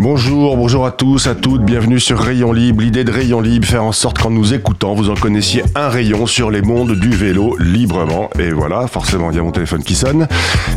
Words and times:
Bonjour, 0.00 0.56
bonjour 0.56 0.86
à 0.86 0.92
tous, 0.92 1.26
à 1.26 1.34
toutes, 1.34 1.64
bienvenue 1.64 1.98
sur 1.98 2.20
Rayon 2.20 2.52
Libre. 2.52 2.82
L'idée 2.82 3.02
de 3.02 3.10
Rayon 3.10 3.40
Libre, 3.40 3.66
faire 3.66 3.82
en 3.82 3.90
sorte 3.90 4.16
qu'en 4.16 4.30
nous 4.30 4.54
écoutant, 4.54 4.94
vous 4.94 5.10
en 5.10 5.14
connaissiez 5.14 5.64
un 5.74 5.88
rayon 5.88 6.24
sur 6.26 6.52
les 6.52 6.62
mondes 6.62 6.92
du 6.92 7.10
vélo 7.10 7.56
librement. 7.58 8.30
Et 8.38 8.50
voilà, 8.50 8.86
forcément, 8.86 9.32
il 9.32 9.36
y 9.36 9.40
a 9.40 9.42
mon 9.42 9.50
téléphone 9.50 9.82
qui 9.82 9.96
sonne. 9.96 10.28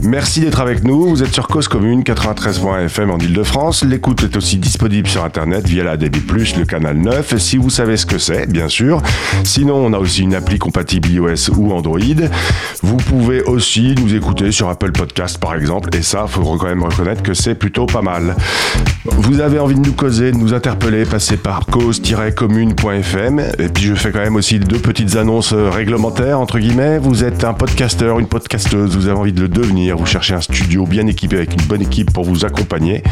Merci 0.01 0.41
d'être 0.41 0.59
avec 0.59 0.83
nous. 0.83 1.07
Vous 1.07 1.21
êtes 1.21 1.31
sur 1.35 1.47
Cause 1.47 1.67
Commune, 1.67 2.01
93.fm 2.01 3.11
en 3.11 3.19
Ile-de-France. 3.19 3.83
L'écoute 3.83 4.23
est 4.23 4.35
aussi 4.35 4.57
disponible 4.57 5.07
sur 5.07 5.23
Internet 5.23 5.67
via 5.67 5.83
la 5.83 5.97
DB+, 5.97 6.17
le 6.57 6.65
canal 6.65 6.97
9. 6.97 7.37
Si 7.37 7.57
vous 7.57 7.69
savez 7.69 7.97
ce 7.97 8.07
que 8.07 8.17
c'est, 8.17 8.49
bien 8.51 8.69
sûr. 8.69 9.03
Sinon, 9.43 9.75
on 9.75 9.93
a 9.93 9.99
aussi 9.99 10.23
une 10.23 10.33
appli 10.33 10.57
compatible 10.57 11.07
iOS 11.09 11.51
ou 11.55 11.71
Android. 11.73 11.99
Vous 12.81 12.97
pouvez 12.97 13.43
aussi 13.43 13.93
nous 14.01 14.15
écouter 14.15 14.51
sur 14.51 14.67
Apple 14.67 14.93
Podcast, 14.93 15.37
par 15.37 15.53
exemple. 15.53 15.95
Et 15.95 16.01
ça, 16.01 16.25
faut 16.25 16.41
quand 16.41 16.65
même 16.65 16.81
reconnaître 16.81 17.21
que 17.21 17.35
c'est 17.35 17.53
plutôt 17.53 17.85
pas 17.85 18.01
mal. 18.01 18.35
Vous 19.17 19.39
avez 19.39 19.59
envie 19.59 19.75
de 19.75 19.81
nous 19.81 19.93
causer, 19.93 20.31
de 20.31 20.37
nous 20.37 20.53
interpeller, 20.53 21.05
passez 21.05 21.37
par 21.37 21.65
cause-commune.fm. 21.67 23.41
Et 23.59 23.67
puis 23.67 23.83
je 23.83 23.95
fais 23.95 24.11
quand 24.11 24.19
même 24.19 24.35
aussi 24.35 24.59
deux 24.59 24.79
petites 24.79 25.15
annonces 25.15 25.53
euh, 25.53 25.69
réglementaires, 25.69 26.39
entre 26.39 26.59
guillemets. 26.59 26.97
Vous 26.97 27.23
êtes 27.23 27.43
un 27.43 27.53
podcasteur, 27.53 28.19
une 28.19 28.27
podcasteuse, 28.27 28.95
vous 28.95 29.07
avez 29.07 29.17
envie 29.17 29.33
de 29.33 29.41
le 29.41 29.47
devenir, 29.47 29.97
vous 29.97 30.05
cherchez 30.05 30.33
un 30.33 30.41
studio 30.41 30.85
bien 30.85 31.07
équipé 31.07 31.37
avec 31.37 31.53
une 31.53 31.67
bonne 31.67 31.81
équipe 31.81 32.11
pour 32.11 32.23
vous 32.23 32.45
accompagner. 32.45 33.03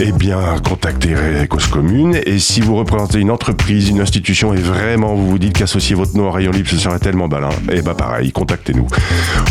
Eh 0.00 0.12
bien, 0.12 0.38
contactez 0.66 1.14
Cause 1.48 1.66
Commune. 1.66 2.18
Et 2.26 2.38
si 2.38 2.60
vous 2.60 2.76
représentez 2.76 3.18
une 3.18 3.30
entreprise, 3.30 3.88
une 3.88 4.00
institution 4.00 4.54
et 4.54 4.58
vraiment 4.58 5.14
vous 5.14 5.28
vous 5.30 5.38
dites 5.38 5.56
qu'associer 5.56 5.94
votre 5.96 6.16
nom 6.16 6.28
à 6.28 6.32
Rayon 6.32 6.52
Libre, 6.52 6.68
ce 6.68 6.76
serait 6.76 6.98
tellement 6.98 7.28
balin, 7.28 7.50
eh 7.72 7.82
bien 7.82 7.94
pareil, 7.94 8.32
contactez-nous. 8.32 8.86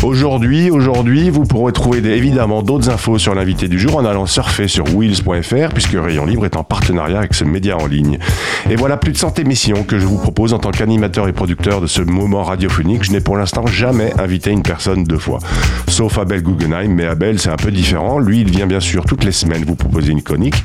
Aujourd'hui, 0.02 0.70
aujourd'hui, 0.70 1.30
vous 1.30 1.44
pourrez 1.44 1.72
trouver 1.72 1.98
évidemment 1.98 2.62
d'autres 2.62 2.90
infos 2.90 3.18
sur 3.18 3.34
l'invité 3.34 3.68
du 3.68 3.78
jour 3.78 3.96
en 3.96 4.04
allant 4.04 4.26
surfer 4.26 4.68
sur 4.68 4.84
wheels.fr 4.94 5.63
puisque 5.72 5.92
Rayon 5.92 6.26
Libre 6.26 6.44
est 6.44 6.56
en 6.56 6.64
partenariat 6.64 7.18
avec 7.18 7.34
ce 7.34 7.44
média 7.44 7.76
en 7.76 7.86
ligne. 7.86 8.18
Et 8.68 8.76
voilà 8.76 8.96
plus 8.96 9.12
de 9.12 9.16
100 9.16 9.38
émissions 9.38 9.84
que 9.84 9.98
je 9.98 10.06
vous 10.06 10.18
propose 10.18 10.52
en 10.52 10.58
tant 10.58 10.70
qu'animateur 10.70 11.28
et 11.28 11.32
producteur 11.32 11.80
de 11.80 11.86
ce 11.86 12.02
moment 12.02 12.42
radiophonique. 12.42 13.04
Je 13.04 13.12
n'ai 13.12 13.20
pour 13.20 13.36
l'instant 13.36 13.66
jamais 13.66 14.12
invité 14.18 14.50
une 14.50 14.62
personne 14.62 15.04
deux 15.04 15.18
fois. 15.18 15.38
Sauf 15.88 16.18
Abel 16.18 16.42
Guggenheim, 16.42 16.92
mais 16.92 17.06
Abel 17.06 17.38
c'est 17.38 17.50
un 17.50 17.56
peu 17.56 17.70
différent. 17.70 18.18
Lui, 18.18 18.40
il 18.40 18.50
vient 18.50 18.66
bien 18.66 18.80
sûr 18.80 19.04
toutes 19.04 19.24
les 19.24 19.32
semaines 19.32 19.64
vous 19.64 19.76
proposer 19.76 20.12
une 20.12 20.22
conique. 20.22 20.62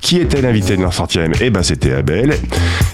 Qui 0.00 0.18
était 0.18 0.40
l'invité 0.40 0.76
de 0.76 0.82
l'an 0.82 0.90
centième? 0.90 1.32
Eh 1.40 1.50
ben 1.50 1.62
c'était 1.62 1.92
Abel. 1.92 2.34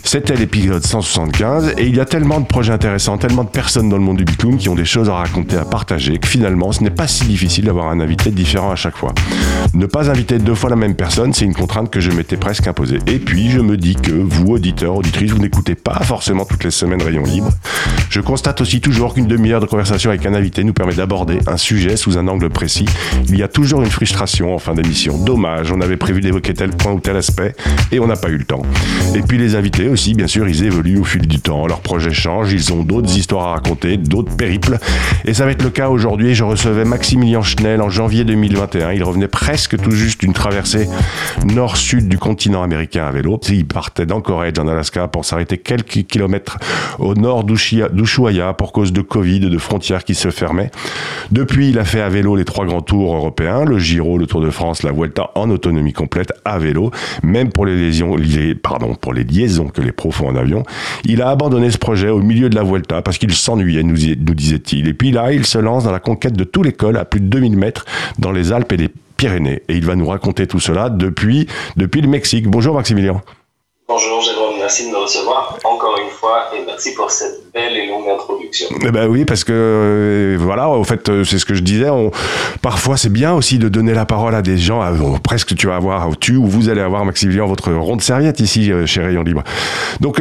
C'était 0.06 0.36
l'épisode 0.36 0.86
175 0.86 1.74
et 1.78 1.86
il 1.88 1.96
y 1.96 1.98
a 1.98 2.04
tellement 2.04 2.38
de 2.38 2.46
projets 2.46 2.72
intéressants, 2.72 3.18
tellement 3.18 3.42
de 3.42 3.48
personnes 3.48 3.88
dans 3.88 3.96
le 3.96 4.04
monde 4.04 4.18
du 4.18 4.24
bitume 4.24 4.56
qui 4.56 4.68
ont 4.68 4.76
des 4.76 4.84
choses 4.84 5.08
à 5.10 5.14
raconter, 5.14 5.56
à 5.56 5.64
partager, 5.64 6.16
que 6.18 6.28
finalement 6.28 6.70
ce 6.70 6.84
n'est 6.84 6.90
pas 6.90 7.08
si 7.08 7.24
difficile 7.24 7.64
d'avoir 7.64 7.88
un 7.88 7.98
invité 7.98 8.30
différent 8.30 8.70
à 8.70 8.76
chaque 8.76 8.96
fois. 8.96 9.12
Ne 9.74 9.86
pas 9.86 10.08
inviter 10.08 10.38
deux 10.38 10.54
fois 10.54 10.70
la 10.70 10.76
même 10.76 10.94
personne, 10.94 11.32
c'est 11.34 11.44
une 11.44 11.54
contrainte 11.54 11.90
que 11.90 11.98
je 11.98 12.12
m'étais 12.12 12.36
presque 12.36 12.68
imposée. 12.68 13.00
Et 13.08 13.18
puis 13.18 13.50
je 13.50 13.58
me 13.58 13.76
dis 13.76 13.96
que 13.96 14.12
vous, 14.12 14.53
auditeurs, 14.53 14.94
auditrices, 14.94 15.32
vous 15.32 15.41
n'écoutez 15.41 15.75
pas 15.75 15.98
forcément 16.04 16.44
toutes 16.44 16.62
les 16.62 16.70
semaines 16.70 17.02
Rayon 17.02 17.25
Libre. 17.25 17.50
Je 18.08 18.20
constate 18.20 18.60
aussi 18.60 18.81
toujours 18.81 19.12
qu'une 19.12 19.26
demi-heure 19.26 19.60
de 19.60 19.66
conversation 19.66 20.10
avec 20.10 20.25
un 20.25 20.34
invité 20.34 20.62
nous 20.62 20.72
permet 20.72 20.94
d'aborder 20.94 21.41
un 21.48 21.56
sujet 21.56 21.97
sous 21.97 22.16
un 22.16 22.28
angle 22.28 22.48
précis. 22.48 22.86
Il 23.28 23.36
y 23.36 23.42
a 23.42 23.48
toujours 23.48 23.82
une 23.82 23.91
frustration 23.91 24.54
en 24.54 24.58
fin 24.58 24.75
d'émission. 24.75 25.19
Dommage, 25.19 25.72
on 25.72 25.81
avait 25.81 25.97
prévu 25.97 26.20
d'évoquer 26.20 26.54
tel 26.54 26.70
point 26.70 26.92
ou 26.92 27.00
tel 27.00 27.16
aspect 27.16 27.56
et 27.91 27.98
on 27.98 28.06
n'a 28.06 28.16
pas 28.16 28.28
eu 28.28 28.36
le 28.36 28.44
temps. 28.44 28.62
Et 29.16 29.22
puis 29.22 29.36
les 29.36 29.56
invités 29.56 29.95
aussi, 29.96 30.12
bien 30.12 30.26
sûr, 30.26 30.46
ils 30.46 30.62
évoluent 30.62 30.98
au 30.98 31.04
fil 31.04 31.26
du 31.26 31.40
temps. 31.40 31.66
Leurs 31.66 31.80
projets 31.80 32.12
changent, 32.12 32.52
ils 32.52 32.70
ont 32.74 32.82
d'autres 32.82 33.16
histoires 33.16 33.46
à 33.46 33.52
raconter, 33.54 33.96
d'autres 33.96 34.36
périples. 34.36 34.76
Et 35.24 35.32
ça 35.32 35.46
va 35.46 35.52
être 35.52 35.62
le 35.62 35.70
cas 35.70 35.88
aujourd'hui. 35.88 36.34
Je 36.34 36.44
recevais 36.44 36.84
Maximilien 36.84 37.40
Schnell 37.40 37.80
en 37.80 37.88
janvier 37.88 38.24
2021. 38.24 38.92
Il 38.92 39.02
revenait 39.02 39.26
presque 39.26 39.78
tout 39.80 39.92
juste 39.92 40.20
d'une 40.20 40.34
traversée 40.34 40.86
nord-sud 41.46 42.08
du 42.08 42.18
continent 42.18 42.62
américain 42.62 43.06
à 43.06 43.10
vélo. 43.10 43.40
Il 43.48 43.64
partait 43.64 44.04
d'Anchorage 44.04 44.52
en 44.58 44.68
Alaska 44.68 45.08
pour 45.08 45.24
s'arrêter 45.24 45.56
quelques 45.56 46.04
kilomètres 46.06 46.58
au 46.98 47.14
nord 47.14 47.44
d'Ushuaia 47.44 48.52
pour 48.52 48.72
cause 48.72 48.92
de 48.92 49.00
Covid, 49.00 49.40
de 49.40 49.56
frontières 49.58 50.04
qui 50.04 50.14
se 50.14 50.28
fermaient. 50.30 50.70
Depuis, 51.30 51.70
il 51.70 51.78
a 51.78 51.84
fait 51.86 52.02
à 52.02 52.10
vélo 52.10 52.36
les 52.36 52.44
trois 52.44 52.66
grands 52.66 52.82
tours 52.82 53.14
européens, 53.14 53.64
le 53.64 53.78
Giro, 53.78 54.18
le 54.18 54.26
Tour 54.26 54.42
de 54.42 54.50
France, 54.50 54.82
la 54.82 54.92
Vuelta 54.92 55.30
en 55.36 55.48
autonomie 55.48 55.94
complète 55.94 56.34
à 56.44 56.58
vélo, 56.58 56.90
même 57.22 57.50
pour 57.50 57.64
les 57.64 57.76
liaisons, 57.76 58.14
les- 58.16 58.54
pardon, 58.54 58.94
pour 58.94 59.14
les 59.14 59.24
liaisons 59.24 59.68
que 59.68 59.85
les 59.86 59.92
pros 59.92 60.10
font 60.10 60.28
en 60.28 60.36
avion. 60.36 60.62
Il 61.04 61.22
a 61.22 61.30
abandonné 61.30 61.70
ce 61.70 61.78
projet 61.78 62.10
au 62.10 62.20
milieu 62.20 62.50
de 62.50 62.54
la 62.54 62.62
Vuelta 62.62 63.02
parce 63.02 63.19
qu'il 63.19 63.34
s'ennuyait, 63.34 63.82
nous, 63.82 63.94
disait-il. 63.97 64.88
Et 64.88 64.94
puis 64.94 65.12
là, 65.12 65.32
il 65.32 65.47
se 65.47 65.58
lance 65.58 65.84
dans 65.84 65.92
la 65.92 66.00
conquête 66.00 66.34
de 66.34 66.44
tous 66.44 66.62
les 66.62 66.72
cols 66.72 66.97
à 66.97 67.04
plus 67.04 67.20
de 67.20 67.26
2000 67.26 67.56
mètres 67.56 67.86
dans 68.19 68.32
les 68.32 68.52
Alpes 68.52 68.72
et 68.72 68.76
les 68.76 68.91
Pyrénées. 69.16 69.62
Et 69.69 69.76
il 69.76 69.86
va 69.86 69.94
nous 69.94 70.06
raconter 70.06 70.46
tout 70.46 70.60
cela 70.60 70.91
depuis, 70.91 71.46
depuis 71.76 72.02
le 72.02 72.08
Mexique. 72.08 72.48
Bonjour 72.48 72.75
Maximilien. 72.75 73.22
Bonjour 73.88 74.20
Jérôme, 74.20 74.56
merci 74.58 74.86
de 74.86 74.91
me 74.91 74.98
recevoir 74.98 75.56
encore 75.62 75.96
une 76.02 76.10
fois 76.10 76.16
et 76.56 76.62
merci 76.66 76.94
pour 76.94 77.10
cette 77.10 77.41
belle 77.53 77.76
et 77.76 77.87
longue 77.88 78.09
introduction. 78.09 78.69
Eh 78.84 78.91
ben 78.91 79.09
oui, 79.09 79.25
parce 79.25 79.44
que 79.44 79.53
euh, 79.53 80.37
voilà, 80.38 80.69
au 80.69 80.84
fait, 80.84 81.09
euh, 81.09 81.25
c'est 81.25 81.38
ce 81.38 81.44
que 81.44 81.54
je 81.54 81.62
disais. 81.62 81.88
Parfois, 82.62 82.97
c'est 82.97 83.12
bien 83.12 83.32
aussi 83.34 83.59
de 83.59 83.69
donner 83.69 83.94
la 83.94 84.04
parole 84.06 84.34
à 84.34 84.42
des 84.42 84.59
gens. 84.59 84.81
à- 84.81 84.92
bon, 84.92 85.19
presque, 85.19 85.54
tu 85.54 85.66
vas 85.66 85.76
avoir, 85.76 86.16
tu 86.19 86.37
ou 86.37 86.47
vous 86.47 86.69
allez 86.69 86.81
avoir 86.81 87.04
Maximilien 87.04 87.44
votre 87.47 87.72
ronde 87.72 88.00
serviette 88.03 88.41
ici 88.41 88.72
euh, 88.72 88.87
chez 88.87 89.00
Rayon 89.03 89.22
Libre. 89.22 89.42
Donc, 90.00 90.20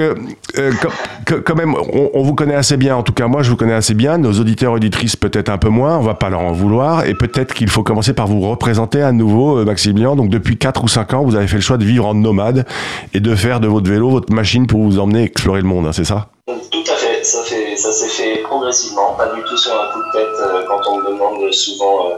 quand, 1.25 1.55
même, 1.55 1.75
on, 2.13 2.23
vous 2.23 2.35
connaît 2.35 2.55
assez 2.55 2.77
bien. 2.77 2.95
En 2.95 3.03
tout 3.03 3.13
cas, 3.13 3.27
moi, 3.27 3.41
je 3.43 3.49
vous 3.49 3.57
connais 3.57 3.73
assez 3.73 3.93
bien. 3.93 4.17
Nos 4.17 4.33
auditeurs 4.39 4.73
auditrices 4.73 5.15
peut-être 5.15 5.49
un 5.49 5.57
peu 5.57 5.69
moins. 5.69 5.97
On 5.97 6.01
va 6.01 6.13
pas 6.13 6.29
leur 6.29 6.41
en 6.41 6.51
vouloir. 6.51 7.05
Et 7.05 7.13
peut-être 7.13 7.53
qu'il 7.53 7.69
faut 7.69 7.83
commencer 7.83 8.13
par 8.13 8.27
vous 8.27 8.41
représenter 8.41 9.01
à 9.01 9.11
nouveau, 9.11 9.63
Maximilien. 9.65 10.15
Donc, 10.15 10.29
depuis 10.29 10.57
4 10.57 10.83
ou 10.83 10.87
5 10.87 11.13
ans, 11.13 11.23
vous 11.23 11.35
avez 11.35 11.47
fait 11.47 11.55
le 11.57 11.61
choix 11.61 11.77
de 11.77 11.85
vivre 11.85 12.05
en 12.05 12.13
nomade 12.13 12.65
et 13.13 13.19
de 13.19 13.35
faire 13.35 13.59
de 13.59 13.67
votre 13.67 13.89
vélo 13.89 14.09
votre 14.09 14.33
machine 14.33 14.67
pour 14.67 14.81
vous 14.83 14.99
emmener 14.99 15.23
explorer 15.23 15.61
le 15.61 15.67
monde. 15.67 15.87
hein, 15.87 15.91
c'est 15.95 16.05
ça 16.05 16.27
Tout 16.47 16.83
à 16.91 16.95
fait, 16.95 17.23
ça, 17.23 17.41
fait, 17.43 17.75
ça 17.77 17.91
s'est 17.91 18.09
fait 18.09 18.37
progressivement, 18.43 19.13
pas 19.13 19.27
du 19.33 19.41
tout 19.43 19.57
sur 19.57 19.73
un 19.73 19.91
coup 19.93 19.99
de 19.99 20.11
tête 20.11 20.39
euh, 20.41 20.63
quand 20.67 20.81
on 20.89 20.97
me 20.99 21.05
demande 21.07 21.51
souvent 21.53 22.09
euh, 22.09 22.15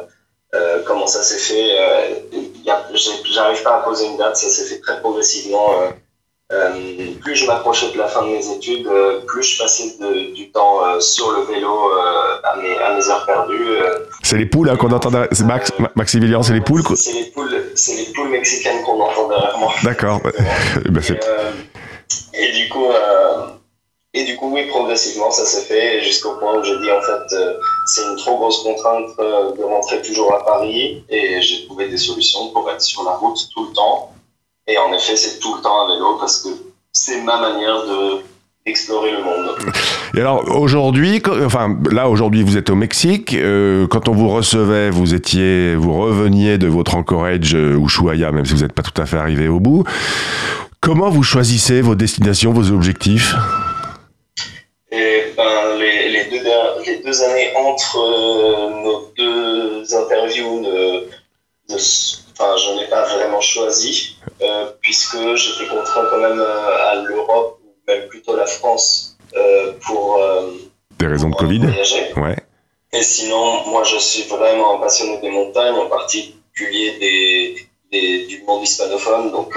euh, 0.56 0.80
comment 0.86 1.08
ça 1.08 1.22
s'est 1.24 1.38
fait. 1.38 1.70
euh, 1.80 2.16
J'arrive 3.32 3.62
pas 3.64 3.76
à 3.78 3.80
poser 3.84 4.08
une 4.08 4.18
date, 4.18 4.36
ça 4.38 4.50
s'est 4.50 4.66
fait 4.66 4.80
très 4.82 5.00
progressivement. 5.00 5.68
euh, 5.82 5.90
euh, 6.54 6.72
plus 7.22 7.36
je 7.36 7.46
m'approchais 7.46 7.92
de 7.92 7.98
la 7.98 8.08
fin 8.08 8.22
de 8.24 8.30
mes 8.30 8.50
études, 8.56 8.88
euh, 8.88 9.20
plus 9.28 9.44
je 9.44 9.62
passais 9.62 9.98
de- 10.00 10.34
du 10.34 10.50
temps 10.52 10.86
euh, 10.86 11.00
sur 11.02 11.32
le 11.32 11.42
vélo 11.42 11.92
euh, 11.92 12.38
à, 12.46 12.56
mes, 12.56 12.78
à 12.80 12.96
mes 12.96 13.10
heures 13.10 13.26
perdues. 13.26 13.70
euh, 13.72 14.00
C'est 14.24 14.38
les 14.38 14.46
poules 14.46 14.70
hein, 14.70 14.78
qu'on 14.78 14.92
entend. 14.92 15.12
derrière- 15.12 15.28
Max, 15.46 15.72
Ma- 15.78 15.92
Maximilien, 15.96 16.42
c'est 16.42 16.54
les 16.54 16.62
poules. 16.62 16.84
C'est 16.96 17.12
les 17.12 17.26
poules, 17.26 17.64
c'est 17.76 17.96
les 17.96 18.06
poules 18.14 18.30
mexicaines 18.30 18.82
qu'on 18.84 19.00
entend 19.02 19.28
derrière 19.28 19.58
moi. 19.58 19.74
D'accord. 19.84 20.22
Ben, 20.90 21.02
Et, 21.04 21.20
euh, 21.28 21.52
et 22.34 22.52
du 22.54 22.70
coup, 22.70 22.86
euh, 22.92 23.48
et 24.18 24.26
du 24.26 24.36
coup, 24.36 24.50
oui, 24.54 24.66
progressivement, 24.68 25.32
ça 25.32 25.46
s'est 25.46 25.66
fait 25.66 26.02
jusqu'au 26.04 26.32
point 26.40 26.60
où 26.60 26.64
j'ai 26.64 26.78
dit 26.80 26.92
en 26.92 27.02
fait, 27.02 27.36
euh, 27.36 27.54
c'est 27.86 28.04
une 28.04 28.16
trop 28.18 28.38
grosse 28.38 28.64
contrainte 28.64 29.10
euh, 29.20 29.52
de 29.56 29.64
rentrer 29.64 30.02
toujours 30.02 30.34
à 30.34 30.44
Paris, 30.44 31.04
et 31.10 31.42
j'ai 31.42 31.66
trouvé 31.66 31.88
des 31.90 31.98
solutions 31.98 32.50
pour 32.50 32.70
être 32.72 32.82
sur 32.82 33.04
la 33.04 33.12
route 33.12 33.40
tout 33.54 33.66
le 33.68 33.74
temps. 33.74 34.12
Et 34.68 34.78
en 34.78 34.92
effet, 34.94 35.16
c'est 35.16 35.40
tout 35.40 35.56
le 35.56 35.62
temps 35.62 35.86
à 35.86 35.94
vélo 35.94 36.18
parce 36.20 36.42
que 36.44 36.50
c'est 36.92 37.22
ma 37.22 37.40
manière 37.40 37.86
de 37.86 38.22
d'explorer 38.66 39.12
le 39.12 39.24
monde. 39.24 39.56
Et 40.14 40.20
alors 40.20 40.44
aujourd'hui, 40.54 41.22
enfin 41.46 41.78
là 41.90 42.10
aujourd'hui 42.10 42.44
vous 42.44 42.58
êtes 42.58 42.70
au 42.70 42.76
Mexique. 42.76 43.34
euh, 43.34 43.88
quand 43.88 44.10
on 44.10 44.12
vous 44.12 44.28
recevait, 44.28 44.90
vous 44.90 45.14
étiez, 45.14 45.74
vous 45.76 45.98
reveniez 45.98 46.58
de 46.58 46.68
votre 46.68 46.96
Anchorage 46.96 47.56
euh, 47.56 47.80
Ushuaia, 47.80 48.34
même 48.34 48.46
si 48.46 48.54
vous 48.54 48.64
n'êtes 48.64 48.74
pas 48.74 48.84
tout 48.84 49.02
à 49.02 49.06
fait 49.06 49.18
arrivé 49.18 49.48
au 49.48 49.62
bout. 49.62 49.86
Comment 50.82 51.10
vous 51.10 51.24
choisissez 51.24 51.80
vos 51.80 51.96
destinations, 51.96 52.52
vos 52.52 52.72
objectifs? 52.72 53.34
Les, 55.78 56.10
les, 56.10 56.24
deux, 56.26 56.44
les 56.86 56.98
deux 57.00 57.24
années 57.24 57.56
entre 57.56 57.98
euh, 58.00 58.70
nos 58.84 59.12
deux 59.18 59.96
interviews, 59.96 60.60
ne 60.62 61.76
s- 61.76 62.24
enfin, 62.34 62.56
je 62.58 62.72
n'ai 62.80 62.88
pas 62.88 63.04
vraiment 63.16 63.42
choisi, 63.42 64.18
euh, 64.42 64.72
puisque 64.82 65.18
j'étais 65.36 65.68
contraint 65.70 66.06
quand 66.10 66.18
même 66.18 66.40
euh, 66.40 66.90
à 66.92 66.96
l'Europe, 66.96 67.60
ou 67.64 67.70
même 67.88 68.08
plutôt 68.08 68.36
la 68.36 68.46
France, 68.46 69.16
euh, 69.36 69.74
pour, 69.86 70.18
euh, 70.22 70.52
Des 71.00 71.08
raisons 71.08 71.30
de 71.30 71.36
Covid 71.36 71.60
voyager. 71.60 72.14
Ouais. 72.16 72.36
Et 72.94 73.04
sinon, 73.04 73.66
moi, 73.68 73.84
je 73.84 73.98
suis 73.98 74.24
vraiment 74.24 74.76
un 74.78 74.80
passionné 74.80 75.20
des 75.20 75.30
montagnes, 75.30 75.76
en 75.76 75.88
particulier 75.88 76.98
des, 77.00 77.68
des 77.92 78.26
du 78.28 78.44
monde 78.44 78.64
hispanophone. 78.64 79.32
Donc, 79.32 79.54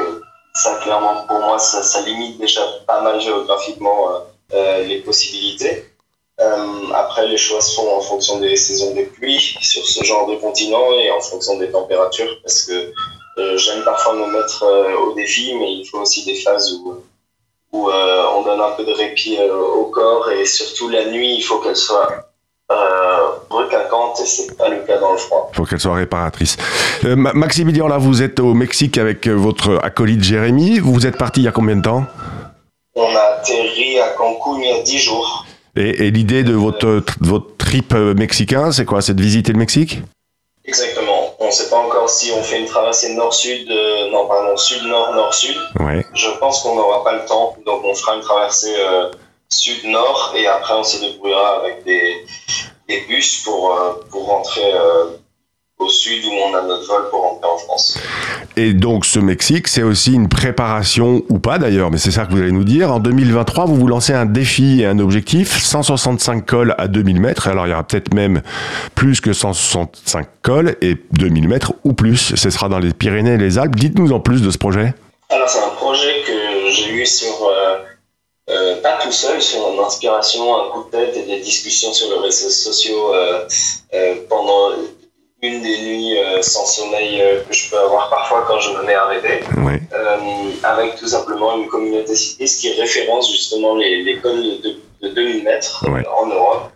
ça, 0.55 0.81
clairement, 0.83 1.25
pour 1.29 1.39
moi, 1.39 1.59
ça, 1.59 1.83
ça, 1.83 2.01
limite 2.03 2.39
déjà 2.39 2.61
pas 2.87 3.01
mal 3.03 3.21
géographiquement 3.21 4.09
les 4.53 4.99
possibilités. 5.03 5.85
Euh, 6.41 6.93
après, 6.95 7.29
les 7.29 7.37
choix 7.37 7.61
se 7.61 7.75
font 7.75 7.97
en 7.97 8.01
fonction 8.01 8.39
des 8.39 8.57
saisons 8.57 8.95
des 8.95 9.05
pluies 9.05 9.57
sur 9.61 9.87
ce 9.87 10.05
genre 10.05 10.27
de 10.27 10.37
continent 10.37 10.93
et 10.93 11.11
en 11.11 11.21
fonction 11.21 11.59
des 11.59 11.71
températures, 11.71 12.39
parce 12.43 12.63
que 12.65 12.93
j'aime 13.57 13.83
parfois 13.85 14.15
me 14.15 14.27
mettre 14.27 14.65
au 15.03 15.15
défi, 15.15 15.55
mais 15.55 15.73
il 15.73 15.87
faut 15.87 15.99
aussi 15.99 16.25
des 16.25 16.35
phases 16.35 16.73
où 16.73 17.03
où 17.73 17.89
euh, 17.89 18.23
on 18.37 18.43
donne 18.43 18.61
un 18.61 18.73
peu 18.77 18.85
de 18.85 18.93
répit 18.93 19.37
euh, 19.39 19.55
au 19.55 19.85
corps 19.85 20.31
et 20.31 20.45
surtout 20.45 20.89
la 20.89 21.07
nuit, 21.07 21.37
il 21.37 21.43
faut 21.43 21.59
qu'elle 21.59 21.77
soit 21.77 22.27
euh, 22.71 23.19
requinquante 23.49 24.21
et 24.21 24.27
c'est 24.27 24.57
pas 24.57 24.69
le 24.69 24.81
cas 24.81 24.99
dans 24.99 25.13
le 25.13 25.19
froid. 25.19 25.51
Il 25.53 25.57
faut 25.57 25.65
qu'elle 25.65 25.81
soit 25.81 25.95
réparatrice. 25.95 26.57
Euh, 27.05 27.17
Maximilien, 27.17 27.89
là, 27.89 27.99
vous 27.99 28.23
êtes 28.23 28.41
au 28.41 28.55
Mexique 28.55 28.99
avec 28.99 29.29
votre 29.29 29.79
acolyte 29.83 30.23
Jérémy. 30.23 30.79
Vous 30.81 31.07
êtes 31.07 31.17
parti 31.17 31.41
il 31.41 31.45
y 31.45 31.49
a 31.49 31.53
combien 31.53 31.77
de 31.77 31.83
temps? 31.83 32.05
On 32.97 33.15
a 33.15 33.39
atterri 33.39 34.01
à 34.01 34.09
Cancun 34.11 34.61
il 34.61 34.69
y 34.69 34.73
a 34.73 34.83
10 34.83 34.99
jours. 34.99 35.47
Et, 35.77 36.07
et 36.07 36.11
l'idée 36.11 36.43
de 36.43 36.55
votre, 36.55 37.03
votre 37.21 37.57
trip 37.57 37.93
mexicain, 37.95 38.73
c'est 38.73 38.85
quoi? 38.85 39.03
C'est 39.03 39.15
de 39.15 39.23
visiter 39.23 39.53
le 39.53 39.59
Mexique? 39.59 40.01
Exactement. 40.65 41.35
On 41.39 41.47
ne 41.47 41.51
sait 41.51 41.71
pas 41.71 41.79
encore 41.79 42.09
si 42.09 42.31
on 42.33 42.43
fait 42.43 42.61
une 42.61 42.67
traversée 42.67 43.15
nord-sud, 43.15 43.71
euh, 43.71 44.11
non, 44.11 44.27
pardon, 44.29 44.57
sud-nord, 44.57 45.15
nord-sud. 45.15 45.57
Ouais. 45.81 46.05
Je 46.15 46.29
pense 46.39 46.63
qu'on 46.63 46.77
n'aura 46.77 47.03
pas 47.03 47.15
le 47.15 47.25
temps, 47.25 47.57
donc 47.65 47.83
on 47.85 47.95
fera 47.95 48.15
une 48.17 48.21
traversée 48.21 48.75
euh, 48.77 49.11
sud-nord 49.49 50.35
et 50.37 50.47
après 50.47 50.75
on 50.75 50.85
se 50.85 51.01
débrouillera 51.01 51.61
avec 51.61 51.83
des, 51.85 52.25
des 52.89 53.01
bus 53.09 53.43
pour, 53.43 53.73
euh, 53.73 53.93
pour 54.11 54.27
rentrer 54.27 54.73
euh, 54.75 55.17
au 55.81 55.89
sud 55.89 56.25
où 56.25 56.31
on 56.31 56.55
a 56.55 56.63
notre 56.63 56.87
vol 56.87 57.09
pour 57.11 57.23
rentrer 57.23 57.51
en 57.51 57.59
France. 57.59 57.99
Et 58.57 58.75
donc 58.75 59.05
ce 59.07 59.19
Mexique, 59.19 59.69
c'est 59.69 59.83
aussi 59.83 60.13
une 60.13 60.29
préparation, 60.29 61.23
ou 61.29 61.39
pas 61.39 61.59
d'ailleurs, 61.59 61.91
mais 61.91 61.99
c'est 61.99 62.11
ça 62.11 62.27
que 62.27 62.33
vous 62.33 62.41
allez 62.41 62.53
nous 62.53 62.65
dire. 62.65 62.93
En 62.93 63.01
2023, 63.01 63.65
vous 63.65 63.77
vous 63.77 63.87
lancez 63.87 64.13
un 64.13 64.27
défi 64.27 64.83
et 64.83 64.87
un 64.87 64.99
objectif, 64.99 65.63
165 65.63 66.45
cols 66.45 66.75
à 66.79 66.89
2000 66.89 67.21
mètres. 67.21 67.49
Alors 67.49 67.67
il 67.67 67.71
y 67.71 67.73
aura 67.73 67.85
peut-être 67.85 68.13
même 68.15 68.43
plus 68.95 69.21
que 69.21 69.33
165 69.33 70.27
cols 70.43 70.77
et 70.83 70.97
2000 71.13 71.49
mètres 71.49 71.73
ou 71.85 71.95
plus. 71.95 72.35
Ce 72.35 72.51
sera 72.51 72.69
dans 72.69 72.79
les 72.79 72.93
Pyrénées 72.93 73.35
et 73.35 73.39
les 73.39 73.59
Alpes. 73.59 73.77
Dites-nous 73.77 74.13
en 74.13 74.21
plus 74.21 74.43
de 74.43 74.51
ce 74.51 74.59
projet. 74.59 74.95
Alors 75.31 75.49
c'est 75.49 75.63
un 75.63 75.71
projet 75.77 76.23
que 76.27 76.71
j'ai 76.71 76.91
eu 76.91 77.07
sur... 77.07 77.47
Euh, 77.47 77.77
euh, 78.49 78.83
pas 78.83 78.99
tout 79.01 79.13
seul, 79.13 79.41
sur 79.41 79.73
une 79.73 79.79
inspiration, 79.79 80.57
un 80.57 80.71
coup 80.71 80.85
de 80.85 80.91
tête 80.91 81.17
et 81.17 81.23
des 81.23 81.39
discussions 81.39 81.93
sur 81.93 82.11
les 82.11 82.19
réseaux 82.19 82.49
sociaux 82.49 83.15
euh, 83.15 83.47
pendant 84.29 84.71
une 85.43 85.63
des 85.63 85.79
nuits 85.79 86.19
euh, 86.19 86.43
sans 86.43 86.67
sommeil 86.67 87.21
euh, 87.23 87.43
que 87.45 87.55
je 87.55 87.71
peux 87.71 87.79
avoir 87.79 88.11
parfois 88.11 88.45
quand 88.47 88.61
je 88.61 88.71
me 88.73 88.83
mets 88.85 88.95
à 88.95 89.07
rêver, 89.07 89.41
ouais. 89.65 89.81
euh, 89.95 90.17
avec 90.63 90.97
tout 90.97 91.07
simplement 91.09 91.57
une 91.57 91.69
communauté 91.69 92.15
cycliste 92.15 92.61
qui 92.61 92.73
référence 92.79 93.31
justement 93.31 93.75
les, 93.77 94.03
les 94.03 94.19
cols 94.19 94.61
de, 94.61 94.77
de 95.03 95.15
2000 95.15 95.45
mètres 95.45 95.83
Ouais. 95.91 96.05
en 96.09 96.27
Europe, 96.27 96.71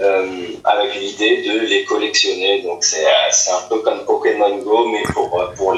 euh, 0.00 0.46
avec 0.64 0.94
l'idée 0.94 1.42
de 1.42 1.60
les 1.66 1.84
collectionner. 1.84 2.62
Donc 2.62 2.84
c'est 2.84 3.04
un 3.06 3.68
peu 3.68 3.80
comme 3.80 4.04
Pokémon 4.06 4.56
Go, 4.58 4.88
mais 4.88 5.02
pour, 5.12 5.52
pour 5.56 5.74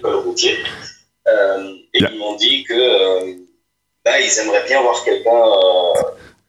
cols 0.00 0.16
routiers. 0.24 0.58
Euh, 1.28 1.74
et 1.94 2.00
Yeah. 2.00 2.10
ils 2.12 2.18
m'ont 2.18 2.36
dit 2.36 2.64
que 2.64 3.36
bah, 4.04 4.18
ils 4.18 4.38
aimeraient 4.40 4.64
bien 4.66 4.80
voir 4.82 5.04
quelqu'un 5.04 5.40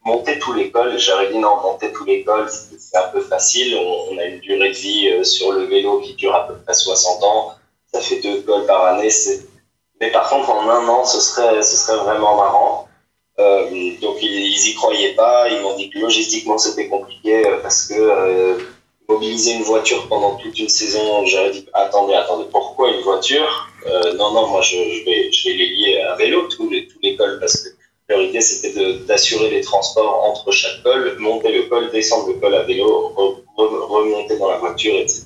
monter 0.05 0.39
tous 0.39 0.53
les 0.53 0.71
cols. 0.71 0.97
J'aurais 0.97 1.31
dit 1.31 1.37
non, 1.37 1.57
monter 1.61 1.91
tous 1.91 2.05
les 2.05 2.23
cols, 2.23 2.49
c'est 2.49 2.97
un 2.97 3.07
peu 3.09 3.21
facile. 3.21 3.75
On, 3.77 4.17
a 4.17 4.25
une 4.25 4.39
durée 4.39 4.69
de 4.69 4.75
vie 4.75 5.09
euh, 5.09 5.23
sur 5.23 5.51
le 5.51 5.65
vélo 5.65 5.99
qui 6.01 6.13
dure 6.13 6.35
à 6.35 6.47
peu 6.47 6.55
près 6.55 6.73
60 6.73 7.23
ans. 7.23 7.53
Ça 7.93 8.01
fait 8.01 8.21
deux 8.21 8.41
cols 8.41 8.65
par 8.65 8.85
année. 8.85 9.09
Mais 10.01 10.11
par 10.11 10.29
contre, 10.29 10.49
en 10.49 10.69
un 10.69 10.87
an, 10.87 11.05
ce 11.05 11.19
serait, 11.19 11.61
ce 11.61 11.75
serait 11.75 11.97
vraiment 11.97 12.35
marrant. 12.35 12.87
Euh, 13.39 13.63
donc 14.01 14.17
ils, 14.21 14.31
ils 14.31 14.69
y 14.69 14.73
croyaient 14.75 15.15
pas. 15.15 15.49
Ils 15.49 15.61
m'ont 15.61 15.75
dit 15.75 15.89
que 15.89 15.99
logistiquement 15.99 16.57
c'était 16.57 16.87
compliqué 16.87 17.47
euh, 17.47 17.57
parce 17.61 17.87
que 17.87 18.57
mobiliser 19.09 19.53
une 19.53 19.63
voiture 19.63 20.07
pendant 20.07 20.35
toute 20.35 20.57
une 20.57 20.69
saison, 20.69 21.25
j'aurais 21.25 21.51
dit 21.51 21.67
attendez, 21.73 22.13
attendez, 22.13 22.45
pourquoi 22.51 22.89
une 22.91 23.01
voiture? 23.01 23.69
Non, 24.15 24.31
non, 24.31 24.47
moi 24.47 24.61
je, 24.61 24.77
vais, 24.77 25.29
je 25.31 25.49
vais 25.49 25.55
les 25.55 25.67
lier 25.67 26.01
à 26.01 26.15
vélo 26.15 26.47
les 27.01 27.17
cols 27.17 27.37
parce 27.39 27.57
que 27.57 27.69
leur 28.09 28.21
idée 28.21 28.41
c'était 28.41 28.93
d'assurer 29.07 29.49
les 29.49 29.61
transports 29.61 30.23
entre 30.25 30.51
chaque 30.51 30.83
col, 30.83 31.15
monter 31.19 31.51
le 31.51 31.63
col, 31.63 31.89
descendre 31.91 32.27
le 32.27 32.33
col 32.33 32.53
à 32.55 32.63
vélo, 32.63 33.13
re- 33.15 33.37
re- 33.57 33.87
remonter 33.87 34.37
dans 34.37 34.49
la 34.49 34.57
voiture, 34.57 34.95
etc. 34.95 35.23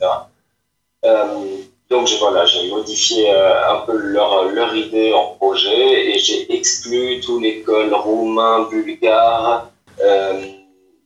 Euh, 1.06 1.58
donc 1.90 2.10
voilà, 2.20 2.46
j'ai 2.46 2.70
modifié 2.70 3.32
euh, 3.32 3.72
un 3.72 3.78
peu 3.86 3.96
leur, 3.96 4.46
leur 4.50 4.76
idée 4.76 5.14
en 5.14 5.36
projet 5.36 6.12
et 6.12 6.20
j'ai 6.20 6.54
exclu 6.54 7.22
tous 7.22 7.40
les 7.40 7.62
cols 7.62 7.94
roumains, 7.94 8.68
bulgares, 8.70 9.72
euh, 10.04 10.42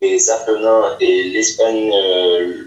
les 0.02 0.30
Apennins 0.32 0.98
et 1.00 1.26
l'Espagne, 1.26 1.94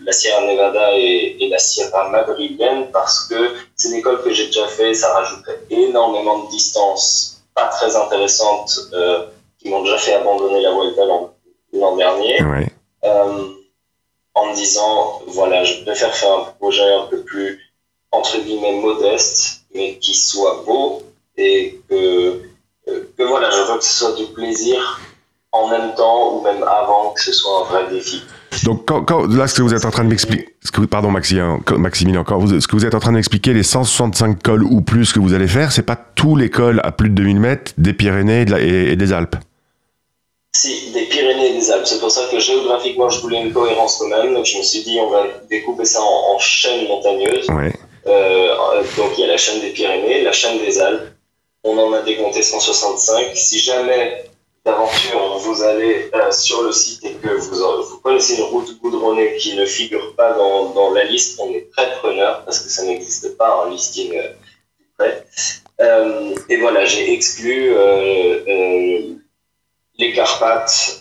la 0.04 0.12
Sierra 0.12 0.46
Nevada 0.46 0.96
et, 0.96 1.48
la 1.50 1.58
Sierra 1.58 2.08
madrilienne 2.08 2.86
parce 2.92 3.26
que 3.26 3.50
c'est 3.74 3.90
des 3.90 4.02
cols 4.02 4.22
que 4.22 4.30
j'ai 4.32 4.46
déjà 4.46 4.68
fait, 4.68 4.94
ça 4.94 5.12
rajouterait 5.12 5.58
énormément 5.70 6.44
de 6.44 6.50
distance 6.50 7.33
pas 7.54 7.68
très 7.68 7.94
intéressantes 7.96 8.78
euh, 8.92 9.26
qui 9.58 9.68
m'ont 9.68 9.82
déjà 9.82 9.98
fait 9.98 10.14
abandonner 10.14 10.60
la 10.60 10.72
Vuelta 10.72 11.04
l'an 11.04 11.30
l'an 11.72 11.96
dernier 11.96 12.42
Ouais. 12.44 12.68
euh, 13.04 13.48
en 14.34 14.46
me 14.46 14.54
disant 14.54 15.22
voilà, 15.26 15.64
je 15.64 15.82
préfère 15.82 16.14
faire 16.14 16.32
un 16.32 16.44
projet 16.58 16.92
un 16.92 17.06
peu 17.06 17.22
plus 17.22 17.60
entre 18.12 18.38
guillemets 18.38 18.72
modeste, 18.80 19.62
mais 19.74 19.98
qui 19.98 20.14
soit 20.14 20.62
beau 20.64 21.02
et 21.36 21.80
que, 21.88 22.42
euh, 22.88 23.12
que 23.16 23.22
voilà, 23.24 23.50
je 23.50 23.60
veux 23.62 23.78
que 23.78 23.84
ce 23.84 23.92
soit 23.92 24.12
du 24.12 24.26
plaisir 24.26 25.00
en 25.50 25.68
même 25.68 25.94
temps 25.94 26.34
ou 26.34 26.40
même 26.42 26.62
avant 26.62 27.10
que 27.10 27.20
ce 27.20 27.32
soit 27.32 27.60
un 27.60 27.64
vrai 27.64 27.88
défi. 27.88 28.22
Donc 28.62 28.84
quand, 28.86 29.02
quand- 29.02 29.26
là, 29.26 29.46
ce 29.48 29.54
que 29.54 29.62
vous 29.62 29.74
êtes 29.74 29.84
en 29.84 29.90
train 29.90 30.04
de 30.04 30.08
m'expliquer, 30.08 30.48
ce 30.64 30.70
que 30.70 30.80
vous- 30.80 30.86
pardon 30.86 31.10
Maximilien, 31.10 31.60
Maximilien 31.76 32.20
encore, 32.20 32.38
vous- 32.40 32.60
ce 32.60 32.66
que 32.68 32.76
vous 32.76 32.86
êtes 32.86 32.94
en 32.94 33.00
train 33.00 33.12
d'expliquer, 33.12 33.52
les 33.52 33.62
165 33.62 34.42
cols 34.42 34.62
ou 34.62 34.80
plus 34.80 35.12
que 35.12 35.18
vous 35.18 35.34
allez 35.34 35.48
faire, 35.48 35.72
c'est 35.72 35.82
pas 35.82 35.96
tous 35.96 36.36
les 36.36 36.50
cols 36.50 36.80
à 36.84 36.92
plus 36.92 37.10
de 37.10 37.14
2000 37.14 37.40
mètres 37.40 37.72
des 37.78 37.92
Pyrénées 37.92 38.42
et, 38.42 38.44
de 38.44 38.50
la- 38.52 38.60
et- 38.60 38.92
et 38.92 38.96
des 38.96 39.12
Alpes. 39.12 39.36
Si, 40.56 40.92
des 40.92 41.06
Pyrénées 41.06 41.50
et 41.50 41.52
des 41.58 41.70
Alpes. 41.72 41.86
C'est 41.86 41.98
pour 41.98 42.10
ça 42.12 42.22
que 42.30 42.38
géographiquement, 42.38 43.08
je 43.08 43.20
voulais 43.20 43.42
une 43.42 43.52
cohérence 43.52 43.98
quand 43.98 44.08
même. 44.08 44.34
Donc, 44.34 44.44
je 44.46 44.56
me 44.58 44.62
suis 44.62 44.82
dit, 44.84 44.98
on 45.00 45.10
va 45.10 45.24
découper 45.50 45.84
ça 45.84 46.00
en, 46.00 46.34
en 46.34 46.38
chaînes 46.38 46.86
montagneuses. 46.86 47.48
Ouais. 47.50 47.72
Euh, 48.06 48.48
donc, 48.96 49.12
il 49.18 49.22
y 49.22 49.24
a 49.24 49.28
la 49.28 49.36
chaîne 49.36 49.60
des 49.60 49.70
Pyrénées, 49.70 50.22
la 50.22 50.32
chaîne 50.32 50.58
des 50.58 50.80
Alpes. 50.80 51.10
On 51.64 51.76
en 51.78 51.92
a 51.94 52.02
décompté 52.02 52.42
165. 52.42 53.30
Si 53.34 53.58
jamais 53.58 54.24
d'aventure 54.64 55.38
vous 55.38 55.62
allez 55.62 56.10
euh, 56.14 56.30
sur 56.32 56.62
le 56.62 56.72
site 56.72 57.04
et 57.04 57.12
que 57.14 57.28
vous, 57.28 57.84
vous 57.90 57.98
connaissez 57.98 58.36
une 58.36 58.44
route 58.44 58.78
goudronnée 58.80 59.36
qui 59.36 59.54
ne 59.56 59.66
figure 59.66 60.14
pas 60.16 60.32
dans, 60.34 60.70
dans 60.70 60.90
la 60.92 61.04
liste, 61.04 61.38
on 61.40 61.50
est 61.52 61.70
très 61.70 61.90
preneur 61.96 62.44
parce 62.44 62.60
que 62.60 62.68
ça 62.70 62.84
n'existe 62.84 63.36
pas 63.36 63.64
un 63.64 63.70
listing 63.70 64.16
euh, 64.16 64.32
près. 64.96 65.26
Euh, 65.80 66.34
et 66.48 66.56
voilà, 66.56 66.84
j'ai 66.86 67.12
exclu 67.12 67.74
euh, 67.74 68.40
euh, 68.48 69.14
les 69.98 70.12
Carpates, 70.12 71.00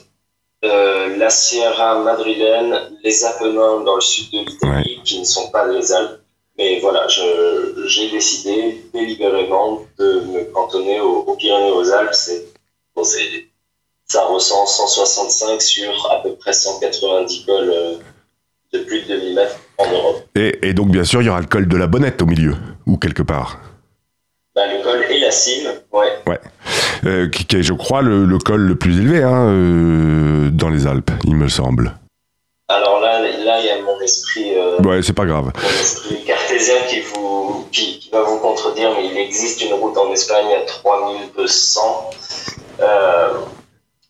euh, 0.66 1.16
la 1.18 1.30
Sierra 1.30 2.00
madrilène, 2.00 2.98
les 3.04 3.24
Apennins 3.24 3.82
dans 3.84 3.96
le 3.96 4.02
sud 4.02 4.32
de 4.32 4.40
l'Italie, 4.40 5.00
qui 5.06 5.20
ne 5.20 5.26
sont 5.26 5.52
pas 5.52 5.68
les 5.68 5.92
Alpes. 5.94 6.20
Mais 6.58 6.80
voilà, 6.82 7.08
j'ai 7.08 8.10
décidé 8.12 8.84
délibérément 8.94 9.82
de 9.98 10.20
me 10.22 10.44
cantonner 10.52 11.00
aux, 11.02 11.20
aux 11.22 11.36
Pyrénées 11.36 11.72
aux 11.72 11.92
Alpes. 11.92 12.14
C'est, 12.14 12.46
bon, 12.96 13.04
c'est- 13.04 13.48
ça 14.06 14.26
ressent 14.26 14.66
165 14.66 15.62
sur 15.62 16.12
à 16.12 16.22
peu 16.22 16.36
près 16.36 16.54
190 16.54 17.46
cols 17.46 17.70
euh, 17.74 17.94
de 18.74 18.80
plus 18.80 19.02
de 19.04 19.08
2000 19.16 19.36
mètres 19.36 19.56
en 19.78 19.90
Europe. 19.92 20.24
Et, 20.36 20.68
et 20.70 20.74
donc 20.74 20.90
bien 20.90 21.04
sûr, 21.04 21.22
il 21.22 21.26
y 21.26 21.30
aura 21.30 21.40
le 21.42 21.48
col 21.48 21.68
de 21.68 21.78
la 21.78 21.88
Bonnette 21.88 22.22
au 22.22 22.26
milieu 22.26 22.56
ou 22.86 22.98
quelque 22.98 23.24
part, 23.24 23.60
Bah, 24.56 24.62
le 24.68 24.84
col 24.84 25.04
et 25.10 25.20
la 25.20 25.32
cime, 25.32 25.70
ouais. 25.92 26.40
Euh, 27.06 27.30
qui, 27.30 27.46
qui 27.46 27.58
est, 27.58 27.64
je 27.64 27.74
crois, 27.74 28.02
le, 28.02 28.26
le 28.26 28.38
col 28.38 28.62
le 28.62 28.76
plus 28.76 28.98
élevé 29.00 29.24
hein, 29.24 29.48
euh, 29.50 30.50
dans 30.52 30.70
les 30.70 30.88
Alpes, 30.88 31.12
il 31.26 31.36
me 31.36 31.50
semble. 31.50 31.98
Alors 32.70 33.02
là, 33.02 33.20
là, 33.22 33.60
il 33.60 33.66
y 33.66 33.70
a 33.70 33.82
mon 33.82 34.00
esprit. 34.00 34.56
euh, 34.56 34.78
Ouais, 34.82 35.02
c'est 35.04 35.12
pas 35.14 35.26
grave. 35.26 35.52
mon 35.62 35.70
esprit 35.82 36.24
cartésien 36.26 36.76
qui, 36.90 37.02
vous, 37.02 37.68
qui, 37.74 38.00
qui 38.00 38.10
va 38.10 38.22
vous 38.24 38.40
contredire, 38.40 38.92
mais 38.96 39.06
il 39.08 39.18
existe 39.18 39.62
une 39.62 39.74
route 39.74 39.98
en 39.98 40.12
Espagne 40.14 40.48
à 40.62 40.66
3200. 40.66 42.10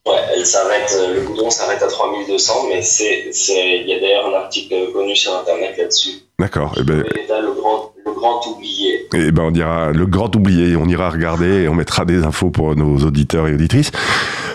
Euh, 0.05 0.11
ouais, 0.11 0.17
elle 0.35 0.45
s'arrête, 0.45 0.95
le 1.15 1.21
goudron 1.21 1.49
s'arrête 1.49 1.81
à 1.81 1.87
3200, 1.87 2.67
mais 2.69 2.81
c'est, 2.81 3.29
c'est, 3.31 3.79
il 3.79 3.87
y 3.87 3.93
a 3.93 3.99
d'ailleurs 3.99 4.27
un 4.27 4.33
article 4.33 4.91
connu 4.91 5.15
sur 5.15 5.35
internet 5.35 5.75
là-dessus. 5.77 6.23
D'accord. 6.39 6.73
Et 6.77 6.83
ben, 6.83 6.97
le 6.97 7.53
grand, 7.53 7.93
le 8.05 8.11
grand 8.11 8.45
oublié. 8.47 9.07
Eh 9.13 9.31
ben, 9.31 9.43
on 9.43 9.51
dira 9.51 9.91
le 9.91 10.05
grand 10.05 10.35
oublié. 10.35 10.75
On 10.75 10.87
ira 10.87 11.09
regarder 11.09 11.63
et 11.63 11.69
on 11.69 11.75
mettra 11.75 12.05
des 12.05 12.23
infos 12.23 12.49
pour 12.49 12.75
nos 12.75 12.97
auditeurs 13.05 13.47
et 13.47 13.53
auditrices. 13.53 13.91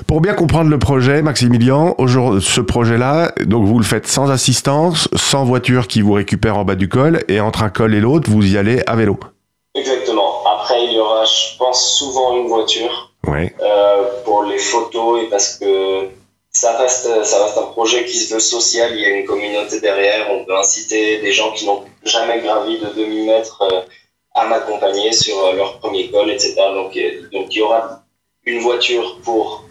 Pour 0.07 0.21
bien 0.21 0.35
comprendre 0.35 0.71
le 0.71 0.79
projet, 0.79 1.23
Maximilien, 1.23 1.95
aujourd'hui, 1.99 2.43
ce 2.43 2.61
projet-là, 2.61 3.33
donc 3.45 3.67
vous 3.67 3.79
le 3.79 3.85
faites 3.85 4.07
sans 4.07 4.31
assistance, 4.31 5.09
sans 5.15 5.45
voiture 5.45 5.87
qui 5.87 6.01
vous 6.01 6.15
récupère 6.15 6.57
en 6.57 6.65
bas 6.65 6.77
du 6.77 6.89
col, 6.89 7.23
et 7.29 7.41
entre 7.41 7.63
un 7.63 7.69
col 7.69 7.95
et 7.95 8.01
l'autre, 8.01 8.31
vous 8.31 8.55
y 8.55 8.57
allez 8.57 8.83
à 8.87 8.97
vélo. 8.97 9.19
Exactement. 9.75 10.45
Après, 10.57 10.83
il 10.85 10.93
y 10.93 10.99
aura, 10.99 11.25
je 11.25 11.59
pense, 11.59 11.99
souvent 11.99 12.39
une 12.39 12.49
voiture 12.49 13.08
Euh, 13.61 14.23
pour 14.25 14.45
les 14.45 14.59
photos 14.59 15.23
et 15.23 15.27
parce 15.27 15.59
que 15.59 16.09
ça 16.51 16.77
reste, 16.79 17.25
ça 17.25 17.45
reste 17.45 17.59
un 17.59 17.67
projet 17.67 18.05
qui 18.05 18.17
se 18.17 18.33
veut 18.33 18.41
social. 18.41 18.93
Il 18.95 19.01
y 19.01 19.05
a 19.05 19.11
une 19.11 19.27
communauté 19.27 19.81
derrière. 19.81 20.31
On 20.31 20.45
peut 20.45 20.57
inciter 20.57 21.21
des 21.21 21.33
gens 21.33 21.53
qui 21.53 21.67
n'ont 21.67 21.85
jamais 22.05 22.41
gravi 22.41 22.79
de 22.79 22.87
demi-mètre 22.87 23.63
euh, 23.63 23.83
à 24.35 24.47
m'accompagner 24.47 25.13
sur 25.13 25.39
euh, 25.45 25.53
leur 25.55 25.79
premier 25.79 26.11
col, 26.11 26.31
etc. 26.31 26.55
Donc, 26.75 26.99
donc 27.33 27.55
il 27.55 27.59
y 27.59 27.63
aura 27.63 28.03
une 28.45 28.61
voiture 28.61 29.19
pour, 29.23 29.65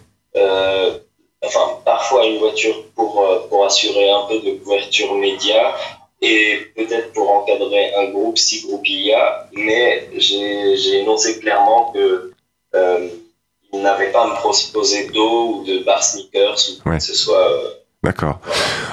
enfin, 1.42 1.80
parfois 1.84 2.26
une 2.26 2.38
voiture 2.38 2.84
pour, 2.94 3.26
pour 3.48 3.64
assurer 3.64 4.08
un 4.10 4.22
peu 4.28 4.38
de 4.38 4.52
couverture 4.58 5.14
média 5.14 5.74
et 6.22 6.58
peut-être 6.76 7.12
pour 7.12 7.28
encadrer 7.30 7.92
un 7.94 8.10
groupe 8.10 8.38
si 8.38 8.60
groupe 8.66 8.88
il 8.88 9.06
y 9.06 9.12
a, 9.12 9.48
mais 9.52 10.08
j'ai 10.16 11.00
énoncé 11.00 11.40
clairement 11.40 11.90
que 11.92 12.32
il 13.72 13.82
n'avait 13.82 14.10
pas 14.12 14.24
à 14.24 14.28
me 14.28 14.34
proposer 14.34 15.08
d'eau 15.14 15.60
ou 15.60 15.64
de 15.66 15.84
bar 15.84 16.02
sneakers 16.02 16.56
ou 16.78 16.82
quoi 16.82 16.92
Ouais. 16.92 16.98
que 16.98 17.04
ce 17.04 17.14
soit. 17.14 17.36
euh, 17.50 17.68
D'accord. 18.04 18.38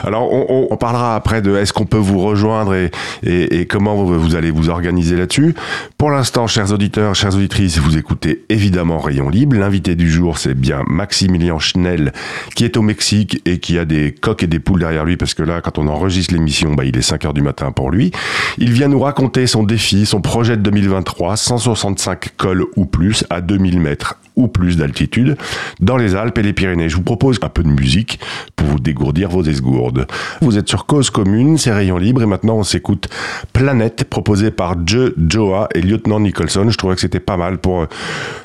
Alors, 0.03 0.34
on, 0.34 0.48
on- 0.50 0.67
on 0.72 0.77
parlera 0.77 1.15
après 1.15 1.39
de 1.44 1.55
est-ce 1.55 1.72
qu'on 1.72 1.86
peut 1.86 1.96
vous 1.96 2.20
rejoindre 2.22 2.74
et, 2.74 2.89
et- 3.22 3.60
et 3.60 3.67
comment 3.67 3.94
vous, 3.96 4.20
vous 4.20 4.34
allez 4.36 4.50
vous 4.50 4.70
organiser 4.70 5.15
là-dessus. 5.15 5.53
Pour 6.00 6.10
l'instant, 6.10 6.48
chers 6.48 6.72
auditeurs, 6.74 7.13
chères 7.13 7.36
auditrices, 7.36 7.77
vous 7.77 7.98
écoutez 8.00 8.46
évidemment 8.50 8.98
Rayon 8.98 9.29
Libre. 9.29 9.58
L'invité 9.58 9.94
du 9.94 10.10
jour, 10.10 10.39
c'est 10.39 10.55
bien 10.55 10.82
Maximilien 10.88 11.60
Schnell, 11.60 12.13
qui 12.55 12.65
est 12.65 12.77
au 12.77 12.82
Mexique 12.82 13.44
et 13.46 13.60
qui 13.60 13.77
a 13.77 13.86
des 13.86 14.12
coques 14.12 14.41
et 14.41 14.48
des 14.48 14.60
poules 14.60 14.79
derrière 14.79 15.05
lui, 15.05 15.17
parce 15.17 15.36
que 15.36 15.44
là, 15.44 15.62
quand 15.62 15.77
on 15.77 15.88
enregistre 15.88 16.34
l'émission, 16.34 16.74
bah, 16.74 16.84
il 16.84 16.98
est 16.98 17.03
5 17.03 17.25
heures 17.25 17.34
du 17.36 17.44
matin 17.44 17.72
pour 17.72 17.91
lui. 17.91 18.10
Il 18.58 18.72
vient 18.72 18.88
nous 18.88 19.00
raconter 19.01 19.46
son 19.46 19.62
défi, 19.62 20.08
son 20.08 20.20
projet 20.22 20.58
de 20.58 20.63
2023, 20.63 21.38
165 21.38 22.36
cols 22.38 22.65
ou 22.75 22.86
plus 22.86 23.24
à 23.29 23.41
2000 23.41 23.79
mètres 23.79 24.15
ou 24.36 24.48
plus 24.48 24.77
d'altitude 24.77 25.38
dans 25.80 25.98
les 25.98 26.15
Alpes 26.15 26.38
et 26.38 26.44
les 26.44 26.54
Pyrénées. 26.54 26.89
Je 26.89 26.96
vous 26.96 27.04
propose 27.04 27.39
un 27.42 27.50
peu 27.50 27.63
de 27.63 27.70
musique 27.70 28.20
pour 28.56 28.68
vous 28.68 28.80
dégourdir 28.80 29.30
vos 29.30 29.44
esgourdes. 29.44 30.08
Vous 30.42 30.58
êtes 30.58 30.70
sur 30.70 30.86
Cause 30.86 31.10
Commune, 31.10 31.58
c'est 31.58 31.72
Rayon 31.72 31.98
Libre 31.98 32.24
et 32.24 32.25
maintenant 32.25 32.58
on 32.58 32.63
s'écoute 32.63 33.10
Planète 33.54 34.06
proposé 34.06 34.51
par 34.51 34.75
Joe 34.86 35.12
Joa 35.30 35.70
et 35.74 35.82
Lieutenant 35.82 36.20
Nicholson. 36.20 36.70
Je 36.70 36.77
trouvais 36.77 36.96
que 36.96 37.01
c'était 37.01 37.20
pas 37.20 37.38
mal 37.38 37.58
pour 37.58 37.82
euh, 37.82 37.88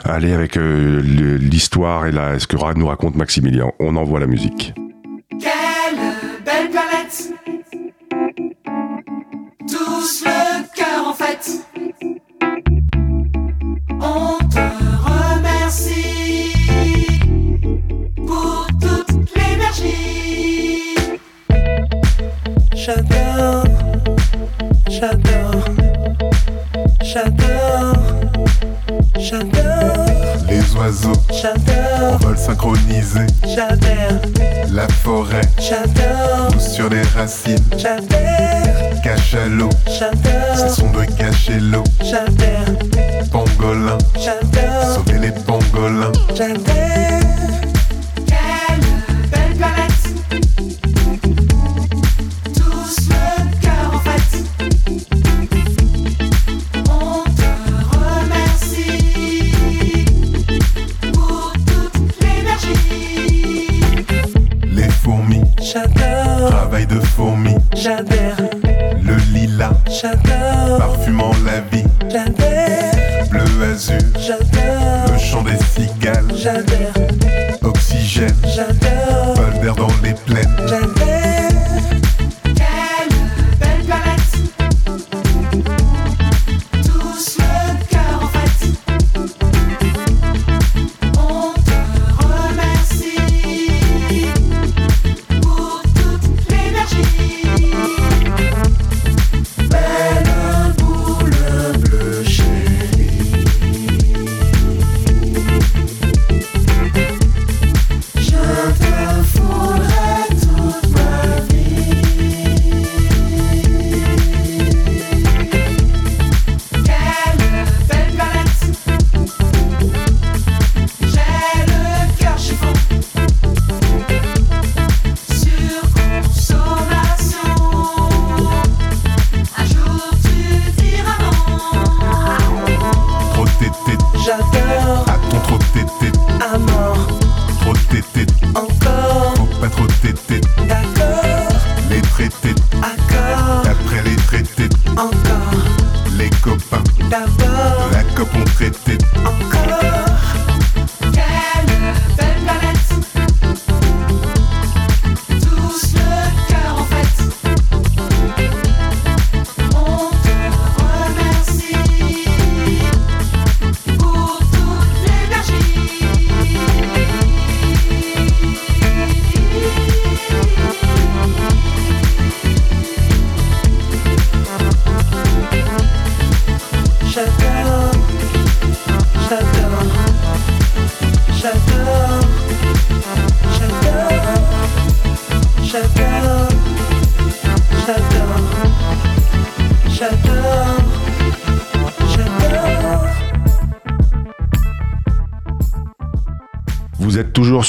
aller 0.05 0.33
avec 0.33 0.57
euh, 0.57 1.01
l'histoire 1.03 2.07
et 2.07 2.13
la, 2.13 2.39
ce 2.39 2.47
que 2.47 2.57
nous 2.77 2.87
raconte 2.87 3.17
Maximilien. 3.17 3.71
On 3.81 3.97
envoie 3.97 4.21
la 4.21 4.27
musique. 4.27 4.75
Quelle 5.31 5.99
belle 6.45 6.71
planète 6.71 7.33
le 10.25 10.75
cœur 10.75 11.07
en 11.07 11.15
On 14.03 14.39
te 14.49 14.80
remercie 15.71 16.53
Pour 18.27 18.67
toute 18.81 19.29
l'énergie. 19.37 20.97
J'adore 22.75 23.65
J'adore 24.89 25.65
J'adore 27.03 27.95
J'adore 29.19 30.20
Les 30.71 30.77
oiseaux. 30.79 31.13
J'adore. 31.31 32.19
Vol 32.21 32.37
synchronisé, 32.37 33.27
J'adore. 33.43 34.21
La 34.73 34.87
forêt. 34.89 35.41
J'adore. 35.59 36.49
Pousse 36.53 36.73
sur 36.73 36.89
les 36.89 37.03
racines, 37.03 37.59
J'adore. 37.77 39.03
Cachalot, 39.03 39.71
J'adore. 39.87 40.71
Son 40.75 40.91
de 40.91 41.05
cacher 41.17 41.59
l'eau, 41.61 41.85
J'adore. 42.03 42.79
Pangolin, 43.33 43.99
J'adore. 44.15 44.95
Sauver 44.95 45.19
les 45.19 45.33
pangolins, 45.33 46.13
J'adore 46.35 47.70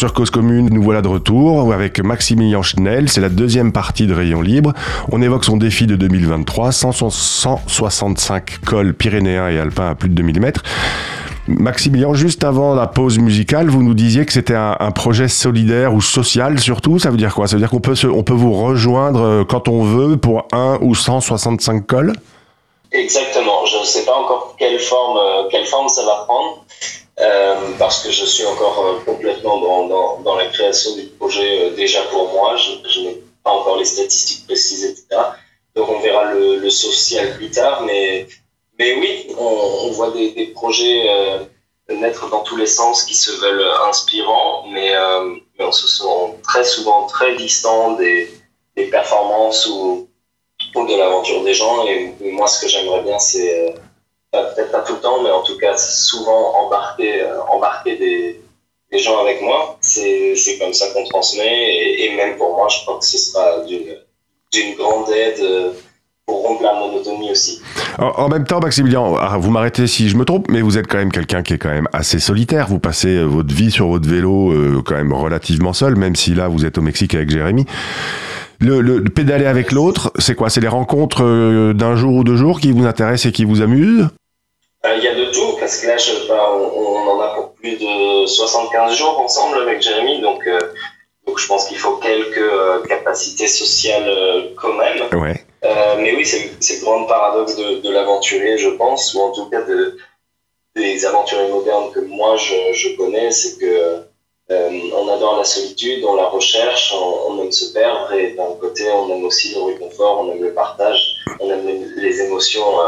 sur 0.02 0.14
Cause 0.14 0.32
Commune, 0.32 0.68
nous 0.72 0.82
voilà 0.82 1.04
de 1.04 1.08
retour 1.08 1.72
avec 1.72 2.04
Maximilien 2.04 2.64
Schnell, 2.64 3.08
c'est 3.08 3.22
la 3.22 3.30
deuxième 3.30 3.72
partie 3.72 4.08
de 4.08 4.16
Rayon 4.16 4.42
Libre. 4.42 4.74
On 5.12 5.22
évoque 5.22 5.46
son 5.46 5.58
défi 5.58 5.86
de 5.86 5.96
2023, 5.96 6.72
100 6.72 7.12
165 7.12 8.62
cols 8.66 8.96
pyrénéens 8.96 9.48
et 9.50 9.60
alpins 9.60 9.92
à 9.92 9.94
plus 9.94 10.10
de 10.10 10.16
2000 10.16 10.42
mètres. 10.42 10.64
Maximilien, 11.48 12.16
juste 12.16 12.44
avant 12.44 12.74
la 12.74 12.88
pause 12.88 13.20
musicale, 13.20 13.70
vous 13.70 13.84
nous 13.84 13.94
disiez 13.94 14.26
que 14.26 14.34
c'était 14.34 14.56
un, 14.56 14.76
un 14.80 14.90
projet 14.90 15.28
solidaire 15.28 15.94
ou 15.94 16.02
social 16.02 16.58
surtout. 16.58 16.98
Ça 16.98 17.12
veut 17.12 17.18
dire 17.18 17.36
quoi? 17.36 17.46
Ça 17.46 17.58
veut 17.58 17.62
dire 17.62 17.70
qu'on 17.70 17.80
peut, 17.80 17.94
on 18.12 18.24
peut 18.24 18.34
vous 18.34 18.54
rejoindre 18.54 19.22
euh, 19.22 19.44
quand 19.44 19.68
on 19.68 19.84
veut 19.84 20.18
pour 20.18 20.48
1 20.52 20.80
ou 20.82 20.96
165 20.96 21.86
cols? 21.86 22.14
Exactement. 22.92 23.68
Je 23.68 23.78
ne 23.78 23.86
sais 23.86 24.04
pas 24.04 24.16
encore 24.16 24.56
quelle 24.58 24.80
forme, 24.80 25.18
euh, 25.18 25.44
quelle 25.52 25.68
forme 25.68 25.90
ça 25.90 26.04
va 26.04 26.26
prendre, 26.28 26.66
euh, 27.22 27.74
parce 27.78 28.04
que 28.04 28.10
je 28.10 28.26
suis 28.26 28.46
encore 28.46 28.84
euh, 28.84 29.00
complètement 29.06 29.60
dans, 29.60 30.20
dans, 30.20 30.36
la 30.36 30.48
création 30.48 30.96
du 30.96 31.04
projet 31.04 31.66
euh, 31.66 31.76
déjà 31.76 32.02
pour 32.04 32.32
moi. 32.34 32.56
Je, 32.56 33.00
n'ai 33.02 33.22
pas 33.44 33.52
encore 33.52 33.78
les 33.78 33.86
statistiques 33.86 34.48
précises, 34.48 34.86
etc. 34.86 35.22
Donc 35.76 35.90
on 35.90 36.00
verra 36.00 36.34
le, 36.34 36.70
social 36.70 37.36
plus 37.36 37.52
tard, 37.52 37.84
mais, 37.84 38.28
mais 38.80 38.96
oui, 38.96 39.28
on, 39.38 39.92
voit 39.92 40.12
des, 40.12 40.52
projets 40.56 41.08
naître 41.90 42.30
dans 42.30 42.42
tous 42.42 42.56
les 42.56 42.66
sens 42.66 43.04
qui 43.04 43.16
se 43.16 43.32
veulent 43.32 43.68
inspirants, 43.88 44.66
mais, 44.70 44.94
on 45.60 45.72
se 45.72 45.88
sent 45.88 46.40
très 46.44 46.64
souvent 46.64 47.06
très 47.06 47.36
distant 47.36 47.94
des, 47.94 48.30
performances 48.90 49.68
ou 49.68 50.08
ou 50.76 50.88
de 50.88 50.96
l'aventure 50.96 51.44
des 51.44 51.54
gens. 51.54 51.86
Et 51.88 52.16
moi, 52.32 52.48
ce 52.48 52.62
que 52.62 52.68
j'aimerais 52.68 53.04
bien, 53.04 53.20
c'est 53.20 53.76
peut-être 54.32 54.72
pas 54.72 54.80
tout 54.82 54.94
le 54.94 55.00
temps, 55.00 55.22
mais 55.24 55.30
en 55.30 55.44
tout 55.44 55.58
cas 55.58 55.78
souvent 55.78 56.54
embarquer, 56.66 57.22
euh, 57.22 57.42
embarquer 57.52 57.98
des, 57.98 58.42
gens 59.00 59.20
avec 59.22 59.42
moi. 59.42 59.78
C'est 59.82 60.36
comme 60.60 60.74
ça 60.74 60.86
qu'on 60.94 61.06
transmet. 61.06 61.96
Et, 62.00 62.14
même 62.16 62.38
pour 62.38 62.56
moi, 62.56 62.68
je 62.70 62.82
crois 62.84 63.00
que 63.00 63.06
ce 63.06 63.18
sera 63.18 63.64
d'une 63.66 64.76
grande 64.76 65.10
aide 65.10 65.40
euh, 65.42 65.72
pour 66.26 66.46
rompre 66.46 66.64
la 66.64 66.74
monotonie 66.74 67.32
aussi. 67.32 67.62
En, 67.98 68.28
même 68.28 68.46
temps, 68.46 68.60
Maximilien, 68.60 69.02
ah, 69.20 69.38
vous 69.38 69.50
m'arrêtez 69.50 69.88
si 69.88 70.10
je 70.10 70.18
me 70.18 70.26
trompe, 70.26 70.50
mais 70.50 70.62
vous 70.62 70.78
êtes 70.78 70.88
quand 70.88 70.98
même 70.98 71.12
quelqu'un 71.12 71.42
qui 71.42 71.54
est 71.54 71.58
quand 71.58 71.70
même 71.70 71.88
assez 71.94 72.20
solitaire. 72.20 72.68
Vous 72.68 72.80
passez 72.80 73.16
euh, 73.16 73.26
votre 73.26 73.54
vie 73.54 73.72
sur 73.72 73.88
votre 73.88 74.08
vélo 74.10 74.54
quand 74.86 74.96
même 74.96 75.14
relativement 75.14 75.74
seul, 75.74 75.96
même 75.96 76.16
si 76.16 76.34
là 76.34 76.48
vous 76.48 76.66
êtes 76.66 76.78
au 76.78 76.82
Mexique 76.82 77.16
avec 77.16 77.30
Jérémy. 77.30 77.66
Le, 78.60 78.82
le- 78.82 79.00
le 79.00 79.10
pédaler 79.10 79.46
avec 79.46 79.72
l'autre, 79.72 80.12
c'est 80.20 80.36
quoi? 80.36 80.50
C'est 80.50 80.62
les 80.62 80.68
rencontres 80.68 81.74
d'un 81.74 81.96
jour 81.96 82.14
ou 82.16 82.24
deux 82.24 82.36
jours 82.38 82.60
qui 82.60 82.72
vous 82.72 82.86
intéressent 82.86 83.28
et 83.28 83.32
qui 83.32 83.46
vous 83.46 83.62
amusent? 83.62 84.10
Euh, 84.86 84.96
Il 84.98 85.04
y 85.04 85.08
a 85.08 85.14
de 85.16 85.26
tout, 85.26 85.58
parce 85.60 85.78
que 85.80 85.88
là, 85.88 85.98
je, 85.98 86.28
bah, 86.28 86.52
on, 86.54 86.96
on 86.96 87.08
en 87.12 87.20
a 87.22 87.36
pour 87.36 87.54
plus 87.54 87.78
de 87.78 88.26
75 88.26 88.96
jours 88.96 89.20
ensemble 89.20 89.58
avec 89.60 89.82
Jérémy, 89.82 90.22
donc, 90.22 90.46
euh, 90.48 90.60
donc 91.28 91.38
je 91.40 91.48
pense 91.48 91.68
qu'il 91.68 91.78
faut 91.78 91.98
quelques 91.98 92.38
euh, 92.38 92.82
capacités 92.88 93.48
sociales 93.48 94.08
euh, 94.10 94.50
quand 94.60 94.74
même. 94.74 95.04
Ouais. 95.22 95.46
Euh, 95.64 95.96
mais 96.00 96.16
oui, 96.16 96.26
c'est 96.26 96.50
c'est 96.60 96.80
le 96.80 96.82
grand 96.86 97.04
paradoxe 97.06 97.56
de, 97.56 97.82
de 97.82 97.90
l'aventurier, 97.92 98.58
je 98.58 98.70
pense, 98.70 99.14
ou 99.14 99.22
en 99.22 99.32
tout 99.32 99.46
cas 99.52 99.62
de, 99.62 99.98
des 100.76 101.06
aventuriers 101.06 101.50
modernes 101.50 101.92
que 101.94 102.00
moi 102.00 102.36
je, 102.38 102.74
je 102.74 102.96
connais, 102.98 103.30
c'est 103.32 103.60
que 103.60 104.02
euh, 104.50 104.70
on 104.96 105.08
adore 105.10 105.38
la 105.38 105.44
solitude, 105.44 106.04
on 106.04 106.16
la 106.16 106.26
recherche, 106.26 106.92
on, 106.98 107.32
on 107.34 107.44
aime 107.44 107.52
se 107.52 107.72
perdre, 107.72 108.12
et 108.14 108.32
d'un 108.32 108.54
côté, 108.60 108.90
on 108.92 109.08
aime 109.14 109.24
aussi 109.26 109.54
le 109.54 109.62
réconfort, 109.62 110.22
on 110.22 110.32
aime 110.32 110.42
le 110.42 110.56
partage, 110.56 111.18
on 111.40 111.52
aime 111.52 111.68
les, 111.68 112.02
les 112.02 112.22
émotions 112.22 112.80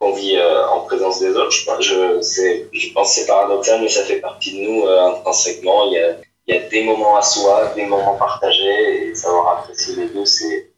qu'on 0.00 0.14
vit 0.14 0.36
euh, 0.36 0.66
en 0.68 0.80
présence 0.80 1.20
des 1.20 1.30
autres. 1.30 1.52
Je, 1.52 1.64
pense- 1.66 1.86
que 1.86 2.22
c'est 2.22 3.26
paradoxal, 3.26 3.80
mais 3.82 3.88
ça 3.88 4.02
fait 4.02 4.20
partie 4.20 4.56
de 4.56 4.66
nous 4.66 4.86
euh, 4.86 5.10
intrinsèquement. 5.10 5.84
Il 5.86 6.16
y, 6.48 6.52
a, 6.52 6.68
des 6.68 6.84
moments 6.84 7.16
à 7.16 7.22
soi, 7.22 7.72
des 7.76 7.86
moments 7.86 8.16
partagés, 8.16 9.10
et 9.10 9.14
savoir 9.14 9.58
apprécier 9.58 9.94
les 9.96 10.08
deux, 10.08 10.24
c'est 10.24 10.70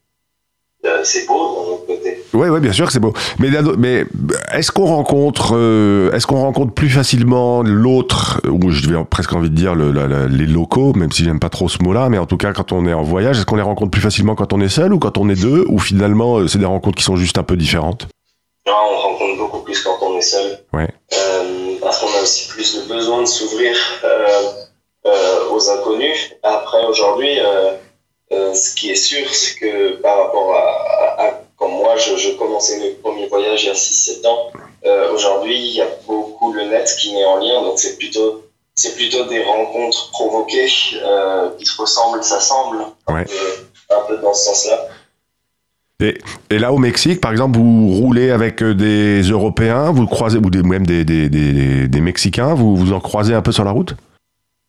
euh, 0.85 1.01
c'est 1.05 1.29
beau 1.29 1.35
d'un 1.35 1.73
autre 1.73 1.87
côté. 1.87 2.25
Ouais, 2.35 2.49
ouais, 2.49 2.59
bien 2.59 2.73
sûr 2.73 2.87
que 2.87 2.93
c'est 2.93 2.99
beau. 2.99 3.13
Mais, 3.39 4.05
est-ce 4.53 4.73
qu'on 4.73 4.87
rencontre, 4.87 5.53
est-ce 6.13 6.27
qu'on 6.27 6.41
rencontre 6.41 6.75
plus 6.75 6.91
facilement 6.91 7.63
l'autre, 7.63 8.41
ou 8.51 8.71
je 8.73 8.89
vais 8.89 9.05
presque 9.05 9.33
envie 9.33 9.51
de 9.51 9.55
dire 9.55 9.77
les 9.77 10.47
locaux, 10.47 10.93
même 10.95 11.13
si 11.13 11.25
j'aime 11.25 11.39
pas 11.39 11.51
trop 11.51 11.69
ce 11.69 11.81
mot-là, 11.85 12.09
mais 12.09 12.19
en 12.19 12.27
tout 12.27 12.37
cas 12.37 12.53
quand 12.53 12.73
on 12.73 12.85
est 12.87 12.95
en 12.95 13.05
voyage, 13.05 13.39
est-ce 13.39 13.47
qu'on 13.47 13.57
les 13.57 13.63
rencontre 13.63 13.93
plus 13.93 14.01
facilement 14.01 14.35
quand 14.35 14.53
on 14.53 14.61
est 14.61 14.69
seul 14.69 14.93
ou 14.93 14.99
quand 14.99 15.19
on 15.19 15.29
est 15.29 15.41
deux, 15.41 15.65
ou 15.69 15.79
finalement 15.79 16.49
c'est 16.49 16.59
des 16.59 16.67
rencontres 16.67 16.97
qui 16.97 17.05
sont 17.05 17.17
juste 17.17 17.39
un 17.39 17.45
peu 17.45 17.57
différentes? 17.57 18.09
Là, 18.67 18.77
on 18.91 18.97
rencontre 18.97 19.39
beaucoup 19.39 19.61
plus 19.61 19.83
quand 19.83 19.99
on 20.03 20.17
est 20.19 20.23
seul. 20.23 20.65
Ouais. 20.73 20.89
Euh, 21.15 21.77
parce 21.81 21.99
qu'on 21.99 22.07
a 22.19 22.23
aussi 22.23 22.49
plus 22.49 22.77
de 22.77 22.83
besoin 22.83 23.21
de 23.23 23.27
s'ouvrir 23.27 23.77
euh, 24.05 24.43
euh, 25.07 25.49
aux 25.51 25.69
inconnus. 25.71 26.33
Après, 26.43 26.85
aujourd'hui, 26.85 27.39
ce 28.31 28.75
qui 28.75 28.91
est 28.91 28.95
sûr, 28.97 29.33
c'est 29.35 29.57
que 29.59 29.97
par 29.97 30.19
rapport 30.19 30.55
à, 30.55 30.61
à- 30.61 31.27
à 31.29 31.41
quand 31.57 31.69
moi, 31.69 31.97
je, 31.97 32.17
je 32.17 32.31
commençais 32.31 32.79
mes 32.79 32.91
premiers 32.91 33.27
voyages 33.29 33.63
il 33.65 33.69
y 33.69 33.71
a 33.71 33.75
6-7 33.75 34.27
ans, 34.27 34.51
aujourd'hui, 35.15 35.57
il 35.59 35.75
y 35.77 35.81
a 35.81 35.89
beaucoup 36.07 36.53
le 36.53 36.65
net 36.65 36.89
qui 36.99 37.15
met 37.15 37.25
en 37.25 37.37
lien. 37.37 37.63
Donc, 37.63 37.79
c'est 37.79 37.97
plutôt, 37.97 38.43
c'est 38.75 38.95
plutôt 38.95 39.25
des 39.25 39.43
rencontres 39.45 40.11
provoquées 40.11 40.69
euh, 41.03 41.51
qui 41.59 41.67
se 41.67 41.81
ressemblent, 41.81 42.23
s'assemblent. 42.25 42.87
Ouais. 43.09 43.25
Un 43.91 44.01
peu 44.09 44.17
dans 44.19 44.33
ce 44.35 44.45
sens-là. 44.47 44.87
Et 46.03 46.59
là 46.59 46.73
au 46.73 46.79
Mexique, 46.79 47.21
par 47.21 47.31
exemple, 47.31 47.59
vous 47.59 47.89
roulez 47.89 48.31
avec 48.31 48.63
euh, 48.63 48.75
des 48.75 49.23
Européens, 49.23 49.93
vous 49.93 50.07
croisez, 50.07 50.39
ou 50.39 50.51
même 50.67 50.87
des, 50.87 52.01
Mexicains, 52.01 52.55
vous 52.55 52.77
vous 52.77 52.93
en 52.93 53.01
croisez 53.01 53.35
un 53.35 53.43
peu 53.43 53.53
sur 53.53 53.65
la 53.65 53.71
route? 53.71 53.95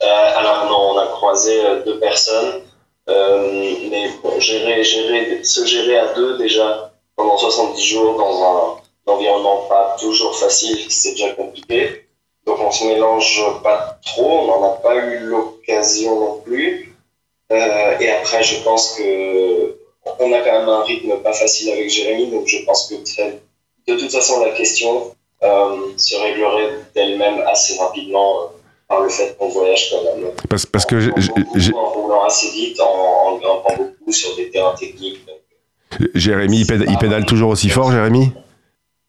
Euh, 0.04 0.06
alors 0.38 0.65
non, 0.69 0.93
on 0.93 0.98
a 1.00 1.08
croisé 1.08 1.65
euh, 1.65 1.84
deux 1.84 2.00
personnes, 2.00 2.62
mais 3.08 4.10
gérer, 4.39 5.43
se 5.43 5.65
gérer 5.65 5.98
à 5.98 6.13
deux 6.13 6.38
déjà 6.38 6.91
pendant 7.15 7.38
70 7.38 7.84
jours 7.84 8.17
dans 8.17 8.43
un 8.43 9.13
environnement 9.13 9.65
pas 9.69 9.96
toujours 10.00 10.38
facile, 10.38 10.78
c'est 10.89 11.12
déjà 11.12 11.32
compliqué. 11.32 12.06
Donc 12.46 12.60
on 12.60 12.72
se 12.72 12.86
mélange 12.86 13.41
pas 13.63 14.00
trop, 14.06 14.39
on 14.41 14.48
n'en 14.48 14.74
a 14.74 14.76
pas 14.78 14.96
eu 14.96 15.19
l'occasion 15.19 16.19
non 16.19 16.41
plus. 16.43 16.96
Et 17.52 18.10
après, 18.10 18.41
je 18.41 18.63
pense 18.63 18.96
que 18.98 19.76
on 20.20 20.34
a 20.34 20.39
quand 20.42 20.60
même 20.60 20.70
un 20.70 20.84
rythme 20.84 21.18
pas 21.24 21.34
facile 21.34 21.72
avec 21.72 21.89
Jérémy, 21.89 22.28
donc 22.32 22.48
je 22.48 22.58
pense 22.66 22.88
que 22.89 22.96
très- 23.04 23.39
de 23.88 23.98
toute 23.98 24.12
façon 24.12 24.44
la 24.44 24.52
question 24.52 25.13
euh, 25.44 25.76
se 25.98 26.16
réglerait 26.16 26.80
d'elle-même 26.96 27.42
assez 27.48 27.78
rapidement. 27.78 28.44
euh, 28.44 28.46
par 28.86 29.00
le 29.02 29.10
fait 29.10 29.36
qu'on 29.39 29.48
voyage 29.48 29.89
quand 29.89 30.04
même. 30.04 30.30
Parce, 30.50 30.66
parce 30.68 30.86
que 30.86 31.00
j'ai- 31.00 31.10
En- 31.74 31.78
en- 31.78 31.80
en 31.80 31.89
roulant 31.92 32.24
assez 32.26 32.50
vite, 32.52 32.80
en, 32.82 32.86
en 32.86 33.38
grimpant 33.38 33.76
beaucoup 33.78 34.12
sur 34.12 34.36
des 34.36 34.52
terrains 34.52 34.76
techniques. 34.76 35.26
Donc, 35.26 36.10
Jérémy, 36.13 36.60
il 36.60 36.68
pédale, 36.68 36.88
il 36.92 36.98
pédale 36.98 37.26
toujours 37.26 37.50
aussi 37.50 37.70
fort, 37.70 37.92
Jérémy? 37.92 38.32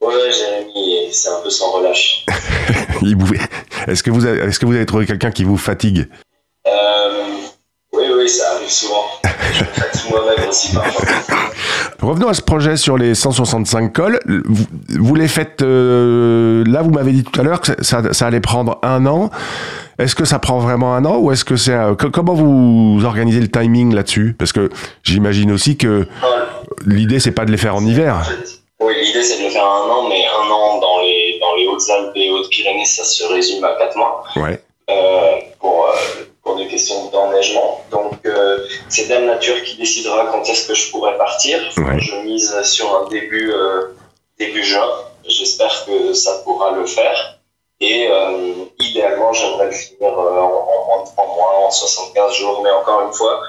Ouais, 0.01 0.15
Jérémy, 0.33 1.09
c'est 1.13 1.29
un 1.29 1.41
peu 1.43 1.51
sans 1.51 1.73
relâche. 1.73 2.25
Est-ce 3.89 4.03
que, 4.03 4.11
vous 4.11 4.25
avez- 4.25 4.41
est-ce 4.49 4.59
que 4.59 4.65
vous 4.65 4.75
avez 4.75 4.87
trouvé 4.87 5.07
quelqu'un 5.07 5.31
qui 5.33 5.45
vous 5.45 5.59
fatigue? 5.59 6.09
Euh, 6.67 7.25
oui, 7.93 8.05
oui, 8.17 8.29
ça 8.29 8.53
arrive 8.53 8.71
souvent. 8.71 9.05
Moi-même 10.11 10.49
aussi 10.49 10.75
parfois. 10.75 11.05
Revenons 12.03 12.29
à 12.29 12.35
ce 12.35 12.43
projet 12.43 12.77
sur 12.77 12.97
les 12.99 13.15
165 13.15 13.93
cols. 13.93 14.21
Vous, 14.47 14.65
vous 14.89 15.15
les 15.15 15.29
faites. 15.29 15.63
euh, 15.63 16.65
là, 16.67 16.83
vous 16.83 16.91
m'avez 16.91 17.13
dit 17.13 17.25
tout 17.25 17.41
à 17.41 17.45
l'heure 17.45 17.61
que 17.61 17.83
ça, 17.83 18.03
ça 18.13 18.27
allait 18.27 18.41
prendre 18.41 18.79
un 18.83 19.07
an. 19.07 19.31
Est-ce 19.99 20.15
que 20.15 20.25
ça 20.25 20.39
prend 20.39 20.59
vraiment 20.59 20.95
un 20.95 21.05
an 21.05 21.19
ou 21.19 21.31
est-ce 21.33 21.45
que 21.45 21.57
c'est. 21.57 21.77
que- 21.99 22.07
comment 22.09 22.35
vous 22.35 23.01
organisez 23.05 23.41
le 23.41 23.49
timing 23.49 23.95
là-dessus? 23.95 24.35
Parce 24.39 24.53
que 24.53 24.69
j'imagine 25.03 25.53
aussi 25.53 25.77
que 25.77 26.07
l'idée, 26.87 27.21
c'est 27.21 27.31
pas 27.33 27.45
de 27.45 27.51
les 27.53 27.57
faire 27.57 27.77
en 27.77 27.85
hiver. 27.85 28.29
Oui, 28.81 28.93
l'idée 29.03 29.23
c'est 29.23 29.39
de 29.39 29.45
le 29.45 29.51
faire 29.51 29.65
un 29.65 29.89
an, 29.91 30.09
mais 30.09 30.25
un 30.27 30.51
an 30.51 30.81
dans 30.81 31.01
les, 31.01 31.39
dans 31.41 31.55
les 31.57 31.67
Hautes-Alpes 31.69 32.13
et 32.17 32.31
Hautes-Pyrénées, 32.31 32.85
ça 32.85 33.05
se 33.05 33.25
résume 33.33 33.65
à 33.65 33.77
4 33.79 33.97
mois. 33.97 34.25
Ouais. 34.37 34.61
euh, 34.91 35.31
pour, 35.61 35.87
euh, 35.89 36.25
pour 36.45 36.57
des 36.57 36.69
questions 36.69 37.07
d'enneigement. 37.07 37.81
Donc, 37.91 38.19
euh, 38.27 38.59
c'est 38.89 39.09
Dame 39.09 39.25
Nature 39.25 39.63
qui 39.65 39.77
décidera 39.77 40.27
quand 40.27 40.43
est-ce 40.43 40.69
que 40.69 40.75
je 40.75 40.91
pourrais 40.91 41.17
partir. 41.17 41.59
Ouais. 41.79 41.99
Je 41.99 42.15
mise 42.17 42.63
sur 42.63 42.95
un 42.95 43.09
début, 43.09 43.51
euh, 43.51 43.95
début 44.39 44.63
juin. 44.63 44.89
J'espère 45.27 45.87
que 45.87 46.13
ça 46.13 46.43
pourra 46.45 46.73
le 46.73 46.87
faire. 46.87 47.39
Et 47.81 48.07
euh, 48.09 48.67
idéalement, 48.79 49.33
j'aimerais 49.33 49.67
le 49.67 49.73
finir 49.73 50.19
euh, 50.19 50.41
en, 50.41 50.69
en 50.69 50.87
moins 50.87 51.05
de 51.05 51.09
3 51.09 51.27
mois, 51.27 51.67
en 51.67 51.71
75 51.71 52.35
jours. 52.35 52.61
Mais 52.63 52.71
encore 52.71 53.01
une 53.07 53.15
fois, 53.15 53.41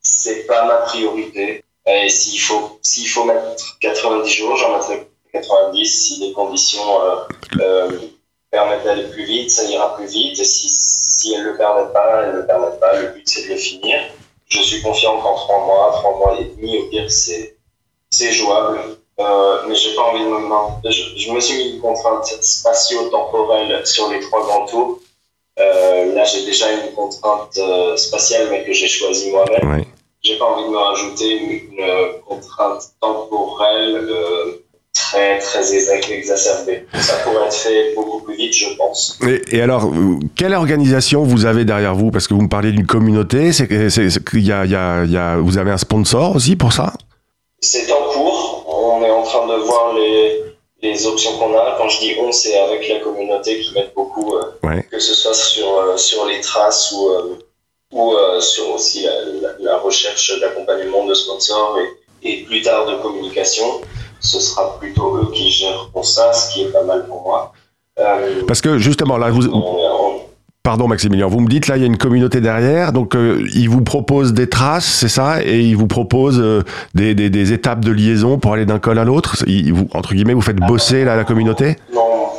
c'est 0.00 0.46
pas 0.46 0.64
ma 0.64 0.76
priorité. 0.76 1.64
Et 1.86 2.08
s'il 2.08 2.40
faut, 2.40 2.78
s'il 2.82 3.08
faut 3.08 3.24
mettre 3.24 3.78
90 3.80 4.30
jours, 4.30 4.56
j'en 4.56 4.72
mettrai 4.72 5.06
90 5.32 5.86
si 5.86 6.20
les 6.20 6.32
conditions 6.32 7.00
permettent 8.50 8.84
d'aller 8.84 9.08
plus 9.08 9.24
vite, 9.24 9.50
ça 9.50 9.64
ira 9.64 9.96
plus 9.96 10.06
vite. 10.06 10.38
Et 10.38 10.44
si, 10.44 10.68
si 11.24 11.34
elles 11.34 11.44
ne 11.44 11.52
le 11.52 11.56
permettent 11.56 11.92
pas, 11.92 12.22
elles 12.22 12.32
ne 12.32 12.36
le 12.40 12.46
permettent 12.46 12.80
pas. 12.80 13.00
Le 13.00 13.08
but, 13.08 13.26
c'est 13.26 13.44
de 13.44 13.52
le 13.54 13.56
finir. 13.56 13.98
Je 14.48 14.60
suis 14.60 14.82
confiant 14.82 15.18
qu'en 15.20 15.34
trois 15.34 15.64
mois, 15.64 15.90
trois 15.92 16.16
mois 16.18 16.36
et 16.38 16.44
demi, 16.44 16.78
au 16.78 16.84
pire, 16.90 17.10
c'est, 17.10 17.56
c'est 18.10 18.32
jouable. 18.32 18.78
Euh, 19.20 19.62
mais 19.66 19.74
j'ai 19.74 19.94
pas 19.94 20.02
envie 20.02 20.24
de 20.24 20.28
me 20.28 20.40
demander. 20.42 20.90
Je, 20.90 21.16
je 21.16 21.32
me 21.32 21.40
suis 21.40 21.56
mis 21.56 21.70
une 21.76 21.80
contrainte 21.80 22.26
spatio-temporelle 22.26 23.86
sur 23.86 24.10
les 24.10 24.20
trois 24.20 24.42
grands 24.42 24.66
tours. 24.66 24.98
Euh, 25.58 26.14
là, 26.14 26.24
j'ai 26.24 26.44
déjà 26.44 26.70
une 26.72 26.92
contrainte 26.94 27.56
euh, 27.58 27.96
spatiale, 27.96 28.48
mais 28.50 28.64
que 28.64 28.72
j'ai 28.72 28.88
choisie 28.88 29.30
moi-même. 29.30 29.72
Ouais. 29.72 29.86
J'ai 30.22 30.36
pas 30.36 30.46
envie 30.46 30.64
de 30.64 30.68
me 30.68 30.78
rajouter 30.78 31.30
une, 31.38 31.50
une 31.72 32.20
contrainte 32.26 32.82
temporelle 33.00 34.08
euh, 34.10 34.53
très. 35.62 36.86
Ça 37.00 37.14
pourrait 37.24 37.46
être 37.46 37.54
fait 37.54 37.94
beaucoup 37.94 38.20
plus 38.22 38.36
vite, 38.36 38.52
je 38.54 38.74
pense. 38.76 39.18
Et, 39.26 39.56
et 39.56 39.60
alors, 39.62 39.90
quelle 40.36 40.54
organisation 40.54 41.22
vous 41.22 41.46
avez 41.46 41.64
derrière 41.64 41.94
vous? 41.94 42.10
Parce 42.10 42.26
que 42.28 42.34
vous 42.34 42.42
me 42.42 42.48
parlez 42.48 42.72
d'une 42.72 42.86
communauté, 42.86 43.52
c'est 43.52 43.66
que- 43.68 43.88
c'est- 43.88 44.10
c'est 44.10 44.24
qu'il 44.28 44.46
y 44.46 44.52
a, 44.52 44.64
il 44.64 44.70
y 44.70 44.76
a- 44.76 45.04
il 45.04 45.10
y 45.12 45.16
a- 45.16 45.36
vous 45.36 45.58
avez 45.58 45.70
un 45.70 45.78
sponsor 45.78 46.34
aussi 46.36 46.56
pour 46.56 46.72
ça? 46.72 46.92
C'est 47.60 47.90
en 47.92 48.12
cours. 48.12 48.64
On 48.68 49.02
est 49.04 49.10
en 49.10 49.22
train 49.22 49.46
de 49.46 49.54
voir 49.62 49.94
les, 49.94 50.42
les 50.82 51.06
options 51.06 51.32
qu'on 51.38 51.56
a. 51.56 51.76
Quand 51.78 51.88
je 51.88 52.00
dis 52.00 52.12
on, 52.20 52.30
c'est 52.32 52.58
avec 52.58 52.88
la 52.88 53.00
communauté 53.00 53.60
qui 53.60 53.72
met 53.74 53.88
beaucoup, 53.94 54.34
euh, 54.36 54.42
Ouais. 54.66 54.86
que 54.90 54.98
ce 54.98 55.14
soit 55.14 55.34
sur, 55.34 55.66
euh, 55.78 55.96
sur 55.96 56.26
les 56.26 56.40
traces 56.40 56.92
ou, 56.92 57.08
euh, 57.08 57.38
ou 57.92 58.12
sur 58.40 58.70
aussi 58.74 59.04
la, 59.04 59.12
la- 59.42 59.56
la 59.60 59.76
recherche 59.78 60.32
d'accompagnement 60.40 61.06
de 61.06 61.14
sponsors 61.14 61.78
et, 62.22 62.28
et 62.28 62.42
plus 62.44 62.60
tard 62.62 62.86
de 62.86 62.96
communication. 62.96 63.80
Ce 64.24 64.40
sera 64.40 64.78
plutôt 64.80 65.16
eux 65.18 65.30
qui 65.32 65.50
gèreront 65.50 66.02
ça, 66.02 66.32
ce 66.32 66.52
qui 66.54 66.62
est 66.62 66.72
pas 66.72 66.82
mal 66.82 67.06
pour 67.06 67.22
moi. 67.22 67.52
Euh, 68.00 68.42
Parce 68.48 68.60
que 68.62 68.78
justement, 68.78 69.18
là, 69.18 69.30
vous, 69.30 69.46
on- 69.48 69.58
on- 69.58 70.20
pardon 70.62 70.88
Maximilien, 70.88 71.26
vous 71.26 71.40
me 71.40 71.48
dites 71.48 71.66
là, 71.68 71.76
il 71.76 71.80
y 71.80 71.84
a 71.84 71.86
une 71.86 71.98
communauté 71.98 72.40
derrière, 72.40 72.92
donc 72.92 73.14
euh, 73.14 73.46
ils 73.54 73.68
vous 73.68 73.82
proposent 73.82 74.32
des 74.32 74.48
traces, 74.48 74.86
c'est 74.86 75.08
ça, 75.10 75.42
et 75.44 75.60
ils 75.60 75.76
vous 75.76 75.86
proposent 75.86 76.40
euh, 76.40 76.62
des, 76.94 77.14
des- 77.14 77.28
des 77.28 77.52
étapes 77.52 77.80
de 77.84 77.92
liaison 77.92 78.38
pour 78.38 78.54
aller 78.54 78.64
d'un 78.64 78.78
col 78.78 78.98
à 78.98 79.04
l'autre. 79.04 79.44
Vous- 79.46 79.88
Entre 79.92 80.14
guillemets, 80.14 80.32
vous 80.34 80.40
faites 80.40 80.56
bosser 80.56 81.04
là, 81.04 81.16
la 81.16 81.24
communauté? 81.24 81.76
Non, 81.92 82.30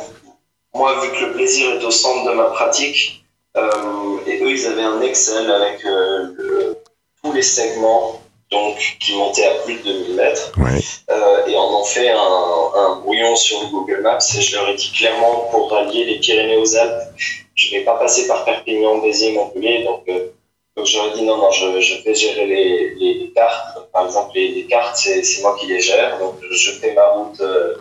moi, 0.74 0.92
vu 1.02 1.08
que 1.12 1.24
le 1.26 1.32
plaisir 1.34 1.70
est 1.80 1.84
au 1.84 1.90
centre 1.92 2.28
de 2.30 2.36
ma 2.36 2.46
pratique, 2.46 3.24
et 3.56 4.42
eux, 4.42 4.50
ils 4.50 4.66
avaient 4.66 4.82
un 4.82 5.00
Excel 5.02 5.48
avec 5.50 5.82
le- 5.84 6.76
tous 7.22 7.32
les 7.32 7.42
segments 7.42 8.20
donc, 8.50 8.76
qui 9.00 9.14
montaient 9.16 9.46
à 9.46 9.54
plus 9.64 9.74
de 9.74 9.82
2000 9.82 10.14
mètres, 10.16 10.52
Ouais. 10.56 10.80
euh, 11.10 11.46
et 11.46 11.56
on 11.56 11.60
en 11.82 11.84
fait 11.84 12.10
un, 12.10 12.70
un 12.76 12.96
brouillon 13.00 13.34
sur 13.34 13.60
le 13.62 13.66
Google 13.68 14.02
Maps, 14.02 14.18
et 14.36 14.40
je 14.40 14.54
leur 14.56 14.68
ai 14.68 14.74
dit 14.74 14.90
clairement, 14.92 15.48
pour 15.50 15.70
rallier 15.70 16.04
les 16.04 16.18
Pyrénées 16.20 16.56
aux 16.56 16.76
Alpes, 16.76 17.08
je 17.54 17.70
vais 17.70 17.82
pas 17.84 17.98
passer 17.98 18.26
par 18.28 18.44
Perpignan, 18.44 18.98
Béziers, 18.98 19.32
Montpellier, 19.32 19.82
donc, 19.84 20.02
euh, 20.08 20.28
donc 20.76 20.86
j'aurais 20.86 21.12
dit 21.16 21.22
non, 21.22 21.38
non, 21.38 21.50
je, 21.50 21.80
je 21.80 22.02
vais 22.04 22.14
gérer 22.14 22.44
les, 22.46 22.94
les, 22.94 23.14
les 23.14 23.30
cartes. 23.34 23.78
Par 23.92 24.04
exemple, 24.04 24.32
les, 24.34 24.48
les 24.48 24.66
cartes, 24.66 24.96
c'est 24.96 25.22
c'est 25.24 25.40
moi 25.40 25.56
qui 25.58 25.66
les 25.66 25.80
gère, 25.80 26.18
donc 26.18 26.34
je 26.50 26.70
fais 26.72 26.92
ma 26.92 27.06
route 27.06 27.40
euh, 27.40 27.76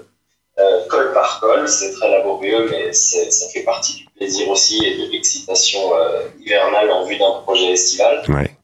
euh, 0.58 0.88
col 0.88 1.12
par 1.14 1.42
col, 1.42 1.68
c'est 1.68 1.92
très 1.92 2.10
laborieux, 2.10 2.70
mais 2.72 2.94
ça 2.94 3.50
fait 3.50 3.64
partie 3.64 3.96
du 3.98 4.06
plaisir 4.16 4.50
aussi 4.50 4.84
et 4.86 4.96
de 4.98 5.12
l'excitation 5.12 5.82
euh, 5.98 6.22
hivernale 6.40 6.90
en 6.90 7.04
vue 7.04 7.18
d'un 7.18 7.42
projet 7.44 7.72
estival. 7.74 8.24
Ouais. 8.30 8.55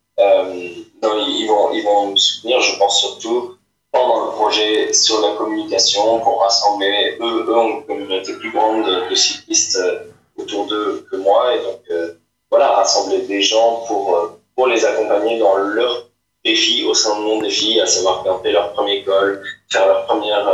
Ils 1.42 1.48
vont, 1.48 1.72
ils 1.74 1.84
vont 1.84 2.08
me 2.12 2.16
soutenir, 2.16 2.62
je 2.62 2.78
pense 2.78 3.00
surtout 3.00 3.56
pendant 3.92 4.26
le 4.26 4.32
projet 4.32 4.94
sur 4.94 5.20
la 5.22 5.36
communication 5.36 6.20
pour 6.20 6.42
rassembler. 6.42 7.18
Eux, 7.20 7.46
eux 7.48 7.58
une 7.58 7.84
communauté 7.86 8.34
plus 8.34 8.52
grande 8.52 8.86
de, 8.86 9.16
cyclistes 9.16 9.78
euh, 9.78 10.06
autour 10.38 10.68
d'eux 10.68 11.06
que 11.12 11.18
moi, 11.18 11.56
et 11.56 11.60
donc 11.60 11.82
euh, 11.92 12.14
voilà, 12.50 12.72
rassembler 12.72 13.22
des 13.24 13.42
gens 13.42 13.84
pour, 13.88 14.16
euh, 14.16 14.40
pour 14.56 14.68
les 14.68 14.86
accompagner 14.86 15.40
dans 15.40 15.56
leur 15.58 16.08
défi 16.46 16.86
au 16.86 16.94
sein 16.94 17.18
de 17.20 17.24
mon 17.24 17.42
défi, 17.42 17.80
à 17.82 17.86
savoir 17.86 18.24
grimper 18.24 18.52
leur 18.52 18.74
premier 18.74 19.04
col, 19.04 19.44
faire 19.70 19.88
leur 19.88 20.06
première, 20.06 20.50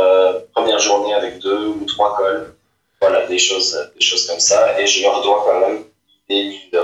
première 0.54 0.78
journée 0.78 1.14
avec 1.14 1.38
deux 1.38 1.68
ou 1.68 1.84
trois 1.86 2.14
cols. 2.16 2.54
Voilà, 3.00 3.26
des 3.26 3.38
choses, 3.38 3.78
des 3.94 4.04
choses 4.04 4.26
comme 4.26 4.40
ça. 4.40 4.78
Et 4.80 4.86
je 4.86 5.02
leur 5.02 5.22
dois 5.22 5.44
quand 5.46 5.60
même 5.60 5.84
des 6.28 6.44
mille 6.44 6.70
de. 6.72 6.80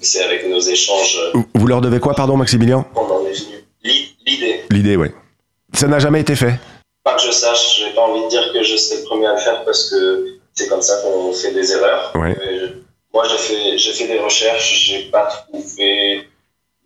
C'est 0.00 0.22
avec 0.22 0.48
nos 0.48 0.60
échanges 0.60 1.18
Vous 1.54 1.66
leur 1.66 1.80
devez 1.80 2.00
quoi, 2.00 2.14
pardon 2.14 2.36
Maximilien? 2.36 2.84
L'idée, 4.72 4.96
ouais. 4.96 5.12
Ça 5.74 5.86
n'a 5.86 5.98
jamais 5.98 6.20
été 6.20 6.34
fait. 6.36 6.54
pas 7.04 7.14
que 7.14 7.22
je 7.22 7.30
sache, 7.30 7.78
j'ai 7.80 7.90
pas 7.94 8.02
envie 8.02 8.22
de 8.24 8.28
dire 8.28 8.52
que 8.52 8.62
je 8.62 8.76
serai 8.76 9.00
le 9.00 9.06
premier 9.06 9.26
à 9.26 9.32
le 9.32 9.38
faire 9.38 9.64
parce 9.64 9.90
que 9.90 10.38
c'est 10.54 10.68
comme 10.68 10.82
ça 10.82 11.00
qu'on 11.02 11.32
fait 11.32 11.52
des 11.52 11.72
erreurs. 11.72 12.12
Ouais. 12.14 12.36
Je- 12.40 12.66
moi, 13.12 13.24
j'ai 13.28 13.36
fait, 13.38 13.78
j'ai 13.78 13.92
fait 13.92 14.06
des 14.06 14.18
recherches, 14.18 14.84
j'ai 14.88 15.02
pas 15.10 15.26
trouvé 15.26 16.26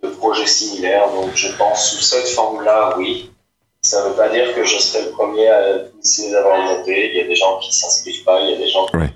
de 0.02 0.08
projet 0.08 0.46
similaire, 0.46 1.08
donc 1.12 1.30
je 1.34 1.48
pense 1.56 1.90
sous 1.92 2.02
cette 2.02 2.28
forme-là, 2.28 2.94
oui. 2.98 3.30
Ça 3.82 4.02
veut 4.08 4.14
pas 4.14 4.28
dire 4.30 4.52
que 4.54 4.64
je 4.64 4.78
serai 4.78 5.04
le 5.04 5.10
premier 5.12 5.46
à 5.48 5.60
les 5.76 6.34
avoir 6.34 6.58
monté. 6.60 7.10
Il 7.12 7.16
y 7.18 7.20
a 7.20 7.28
des 7.28 7.36
gens 7.36 7.58
qui 7.58 7.72
s'inscrivent 7.72 8.24
pas, 8.24 8.40
il 8.40 8.50
y 8.50 8.54
a 8.54 8.56
des 8.58 8.68
gens 8.68 8.86
Ouais. 8.94 9.10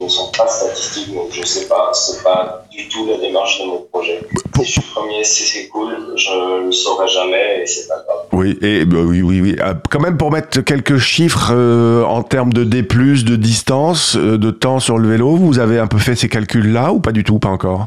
Ne 0.00 0.08
sont 0.08 0.30
pas 0.36 0.46
statistiques, 0.46 1.14
donc 1.14 1.28
je 1.32 1.42
sais 1.44 1.66
pas, 1.66 1.90
c'est 1.94 2.22
pas 2.22 2.64
du 2.70 2.86
tout 2.88 3.06
la 3.06 3.16
démarche 3.16 3.60
de 3.60 3.66
mon 3.66 3.78
projet. 3.90 4.20
Pour- 4.52 4.64
Si 4.64 4.72
je 4.72 4.80
suis 4.80 4.90
premier, 4.92 5.24
si 5.24 5.42
c'est 5.44 5.68
cool, 5.68 6.12
je 6.16 6.64
le 6.66 6.72
saurai 6.72 7.08
jamais 7.08 7.62
et 7.62 7.66
c'est 7.66 7.88
pas 7.88 7.96
grave. 8.06 8.26
Oui, 8.32 8.58
et 8.62 8.84
bah, 8.84 8.98
oui, 9.00 9.22
oui, 9.22 9.40
oui. 9.40 9.56
Euh, 9.60 9.74
quand 9.90 10.00
même 10.00 10.16
pour 10.18 10.30
mettre 10.30 10.60
quelques 10.60 10.98
chiffres 10.98 11.50
euh, 11.52 12.02
en 12.04 12.22
termes 12.22 12.52
de 12.52 12.64
D+, 12.64 12.82
de 12.82 13.36
distance, 13.36 14.16
euh, 14.16 14.36
de 14.38 14.50
temps 14.50 14.80
sur 14.80 14.98
le 14.98 15.08
vélo, 15.08 15.36
vous 15.36 15.58
avez 15.58 15.78
un 15.78 15.86
peu 15.86 15.98
fait 15.98 16.14
ces 16.16 16.28
calculs-là 16.28 16.92
ou 16.92 17.00
pas 17.00 17.12
du 17.12 17.24
tout, 17.24 17.38
pas 17.38 17.48
encore? 17.48 17.86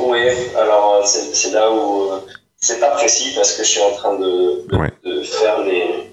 Oui, 0.00 0.18
alors 0.58 0.96
euh, 1.00 1.02
c'est 1.04 1.34
c'est 1.34 1.52
là 1.52 1.70
où 1.70 2.10
euh, 2.12 2.18
c'est 2.56 2.80
pas 2.80 2.90
précis 2.90 3.32
parce 3.36 3.52
que 3.52 3.62
je 3.62 3.68
suis 3.68 3.80
en 3.82 3.92
train 3.92 4.14
de, 4.18 4.66
de, 4.68 4.76
Ouais. 4.76 4.92
de 5.04 5.22
faire 5.22 5.60
les, 5.64 6.10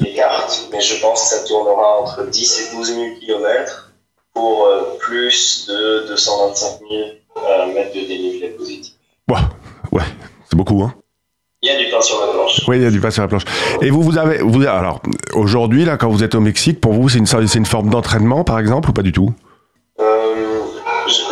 les 0.00 0.14
cartes, 0.14 0.68
mais 0.72 0.80
je 0.80 1.00
pense 1.00 1.22
que 1.22 1.36
ça 1.36 1.44
tournera 1.46 2.00
entre 2.02 2.26
10 2.26 2.60
et 2.72 2.76
12 2.76 2.86
000 2.94 3.06
km 3.20 3.89
pour 4.34 4.66
euh, 4.66 4.96
plus 4.98 5.66
de 5.68 6.06
225 6.08 6.80
000 6.88 7.02
euh, 7.36 7.74
mètres 7.74 7.94
de 7.94 8.00
dénivelé 8.00 8.48
positif. 8.50 8.94
Ouais, 9.92 10.02
c'est 10.48 10.56
beaucoup, 10.56 10.82
hein 10.82 10.94
Il 11.62 11.68
y 11.68 11.72
a 11.72 11.78
du 11.78 11.90
pain 11.90 12.00
sur 12.00 12.20
la 12.20 12.32
planche. 12.32 12.60
Oui, 12.68 12.76
il 12.78 12.82
y 12.82 12.86
a 12.86 12.90
du 12.90 13.00
pas 13.00 13.10
sur 13.10 13.22
la 13.22 13.28
planche. 13.28 13.44
Et 13.80 13.90
vous, 13.90 14.02
vous 14.02 14.18
avez, 14.18 14.38
vous, 14.38 14.62
alors, 14.62 15.00
aujourd'hui, 15.34 15.84
là, 15.84 15.96
quand 15.96 16.08
vous 16.08 16.22
êtes 16.22 16.34
au 16.34 16.40
Mexique, 16.40 16.80
pour 16.80 16.92
vous, 16.92 17.08
c'est 17.08 17.18
une, 17.18 17.26
c'est 17.26 17.58
une 17.58 17.66
forme 17.66 17.90
d'entraînement, 17.90 18.44
par 18.44 18.58
exemple, 18.58 18.90
ou 18.90 18.92
pas 18.92 19.02
du 19.02 19.12
tout? 19.12 19.32
Euh, 20.00 20.60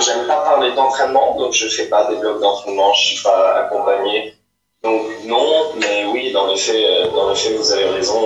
J'aime 0.01 0.27
pas 0.27 0.43
parler 0.43 0.75
d'entraînement, 0.75 1.37
donc 1.39 1.53
je 1.53 1.69
fais 1.69 1.87
pas 1.87 2.09
des 2.11 2.17
blocs 2.17 2.41
d'entraînement, 2.41 2.93
je 2.95 3.15
suis 3.15 3.23
pas 3.23 3.65
accompagné. 3.65 4.35
Donc 4.83 5.03
non, 5.27 5.73
mais 5.81 6.05
oui, 6.13 6.33
dans 6.33 6.47
les 6.49 6.57
faits, 6.57 7.13
dans 7.15 7.31
les 7.31 7.37
faits 7.37 7.57
vous 7.57 7.73
avez 7.73 7.85
raison. 7.87 8.21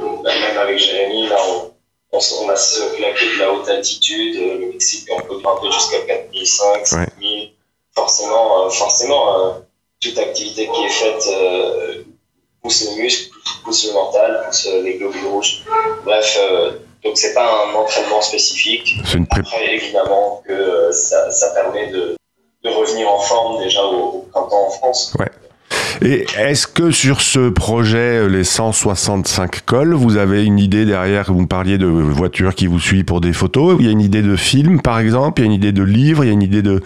Même 0.00 0.58
avec 0.58 0.78
Jérémy, 0.78 1.28
là, 1.28 1.36
on, 1.48 1.71
on, 2.12 2.18
on 2.40 2.46
va 2.46 2.56
se 2.56 2.94
claquer 2.96 3.26
de 3.34 3.38
la 3.40 3.52
haute 3.52 3.68
altitude. 3.68 4.36
euh, 4.36 4.58
Le 4.58 4.66
Mexique, 4.72 5.08
on 5.10 5.20
peut 5.22 5.38
grimper 5.38 5.70
jusqu'à 5.72 6.00
4005, 6.06 6.86
5000. 6.86 7.52
Forcément, 7.94 8.64
euh, 8.66 8.70
forcément 8.70 9.38
euh, 9.38 9.52
toute 10.00 10.18
activité 10.18 10.68
qui 10.74 10.84
est 10.84 10.88
faite 10.88 11.28
pousse 12.62 12.82
les 12.88 13.02
muscles, 13.02 13.30
pousse 13.64 13.86
le 13.86 13.92
mental, 13.92 14.44
pousse 14.46 14.66
les 14.66 14.94
globules 14.98 15.26
rouges. 15.26 15.62
Bref, 16.04 16.38
donc 17.04 17.16
c'est 17.18 17.34
pas 17.34 17.66
un 17.66 17.74
entraînement 17.74 18.20
spécifique. 18.22 18.94
Une 19.14 19.26
Après, 19.30 19.74
évidemment 19.74 20.42
que 20.46 20.90
ça, 20.92 21.30
ça 21.32 21.50
permet 21.50 21.88
de, 21.88 22.16
de 22.64 22.70
revenir 22.70 23.10
en 23.10 23.18
forme 23.18 23.62
déjà 23.62 23.84
au, 23.84 23.96
au 23.96 24.18
printemps 24.32 24.66
en 24.66 24.70
France. 24.70 25.12
Et 26.04 26.26
est-ce 26.36 26.66
que 26.66 26.90
sur 26.90 27.20
ce 27.20 27.48
projet, 27.48 28.24
euh, 28.24 28.28
les 28.28 28.42
165 28.42 29.64
cols, 29.64 29.94
vous 29.94 30.16
avez 30.16 30.44
une 30.44 30.58
idée 30.58 30.84
derrière 30.84 31.32
Vous 31.32 31.42
me 31.42 31.46
parliez 31.46 31.78
de 31.78 31.86
voitures 31.86 32.56
qui 32.56 32.66
vous 32.66 32.80
suivent 32.80 33.04
pour 33.04 33.20
des 33.20 33.32
photos. 33.32 33.76
Il 33.78 33.86
y 33.86 33.88
a 33.88 33.92
une 33.92 34.00
idée 34.00 34.22
de 34.22 34.34
film, 34.34 34.82
par 34.82 34.98
exemple. 34.98 35.40
Il 35.40 35.44
y 35.44 35.46
a 35.46 35.50
une 35.50 35.56
idée 35.56 35.70
de 35.70 35.84
livre. 35.84 36.24
Il 36.24 36.26
y 36.26 36.30
a 36.30 36.32
une 36.32 36.42
idée 36.42 36.62
de 36.62 36.82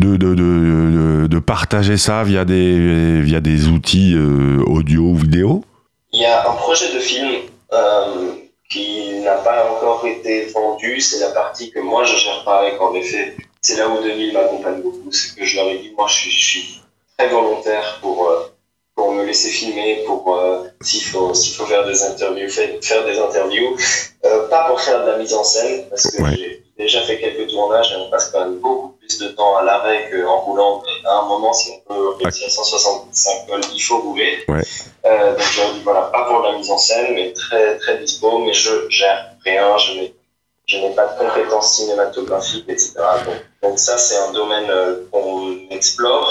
de, 0.00 0.16
de, 0.16 1.28
de, 1.28 1.38
partager 1.38 1.96
ça 1.96 2.24
via 2.24 2.44
des 2.44 3.20
via 3.20 3.40
des 3.40 3.68
outils 3.68 4.14
euh, 4.16 4.60
audio 4.66 5.02
ou 5.02 5.14
vidéo? 5.14 5.64
Il 6.12 6.20
y 6.20 6.24
a 6.24 6.50
un 6.50 6.54
projet 6.54 6.92
de 6.92 6.98
film 6.98 7.30
euh, 7.72 8.32
qui 8.68 9.20
n'a 9.20 9.36
pas 9.36 9.70
encore 9.70 10.04
été 10.06 10.46
vendu. 10.46 11.00
C'est 11.00 11.20
la 11.20 11.30
partie 11.30 11.70
que 11.70 11.78
moi 11.78 12.02
je 12.02 12.16
gère 12.16 12.42
pas 12.44 12.62
avec. 12.62 12.80
En 12.82 12.92
effet, 12.94 13.36
c'est 13.60 13.76
là 13.76 13.88
où 13.88 14.02
Denis 14.02 14.32
m'accompagne 14.32 14.82
beaucoup. 14.82 15.12
C'est 15.12 15.38
que 15.38 15.44
je 15.44 15.54
leur 15.54 15.68
ai 15.68 15.78
dit, 15.78 15.92
moi 15.96 16.08
je 16.08 16.28
suis 16.28 16.80
très 17.16 17.28
volontaire 17.28 17.98
pour, 18.00 18.28
euh, 18.28 18.52
pour 18.94 19.12
me 19.12 19.24
laisser 19.24 19.48
filmer, 19.48 20.04
pour 20.06 20.36
euh, 20.36 20.64
s'il 20.80 21.02
faut, 21.02 21.32
faut 21.34 21.66
faire 21.66 21.84
des 21.86 22.02
interviews, 22.02 22.48
faire, 22.48 22.70
faire 22.82 23.04
des 23.04 23.18
interviews. 23.18 23.76
Euh, 24.24 24.48
pas 24.48 24.64
pour 24.68 24.80
faire 24.80 25.04
de 25.04 25.10
la 25.10 25.18
mise 25.18 25.34
en 25.34 25.44
scène, 25.44 25.84
parce 25.90 26.10
que 26.10 26.22
Ouais. 26.22 26.30
j'ai 26.36 26.62
déjà 26.78 27.02
fait 27.02 27.18
quelques 27.20 27.50
tournages 27.50 27.92
et 27.92 27.96
on 27.96 28.10
passe 28.10 28.30
quand 28.30 28.40
même 28.40 28.58
beaucoup 28.58 28.88
plus 28.98 29.18
de 29.18 29.28
temps 29.28 29.56
à 29.56 29.62
l'arrêt 29.62 30.10
qu'en 30.10 30.40
roulant. 30.40 30.82
Mais 30.86 31.08
à 31.08 31.18
un 31.18 31.28
moment, 31.28 31.52
si 31.52 31.70
on 31.70 31.92
peut 31.94 32.08
réussir 32.22 32.50
165 32.50 33.46
vols, 33.48 33.60
il 33.74 33.80
faut 33.80 33.98
rouler. 33.98 34.38
Ouais. 34.48 34.62
Euh, 35.04 35.32
donc 35.32 35.74
dis, 35.74 35.80
voilà, 35.84 36.02
pas 36.12 36.24
pour 36.24 36.40
la 36.40 36.56
mise 36.56 36.70
en 36.70 36.78
scène, 36.78 37.14
mais 37.14 37.32
très, 37.34 37.76
très 37.78 37.98
dispo, 37.98 38.38
mais 38.38 38.54
je 38.54 38.88
gère 38.88 39.26
rien, 39.44 39.76
je 39.76 39.92
n'ai, 39.92 40.14
je 40.66 40.78
n'ai 40.78 40.94
pas 40.94 41.06
de 41.08 41.18
compétences 41.18 41.74
cinématographiques, 41.76 42.64
etc. 42.68 42.94
Donc, 43.26 43.34
donc 43.62 43.78
ça, 43.78 43.98
c'est 43.98 44.16
un 44.16 44.32
domaine 44.32 44.66
qu'on 45.12 45.58
explore, 45.70 46.23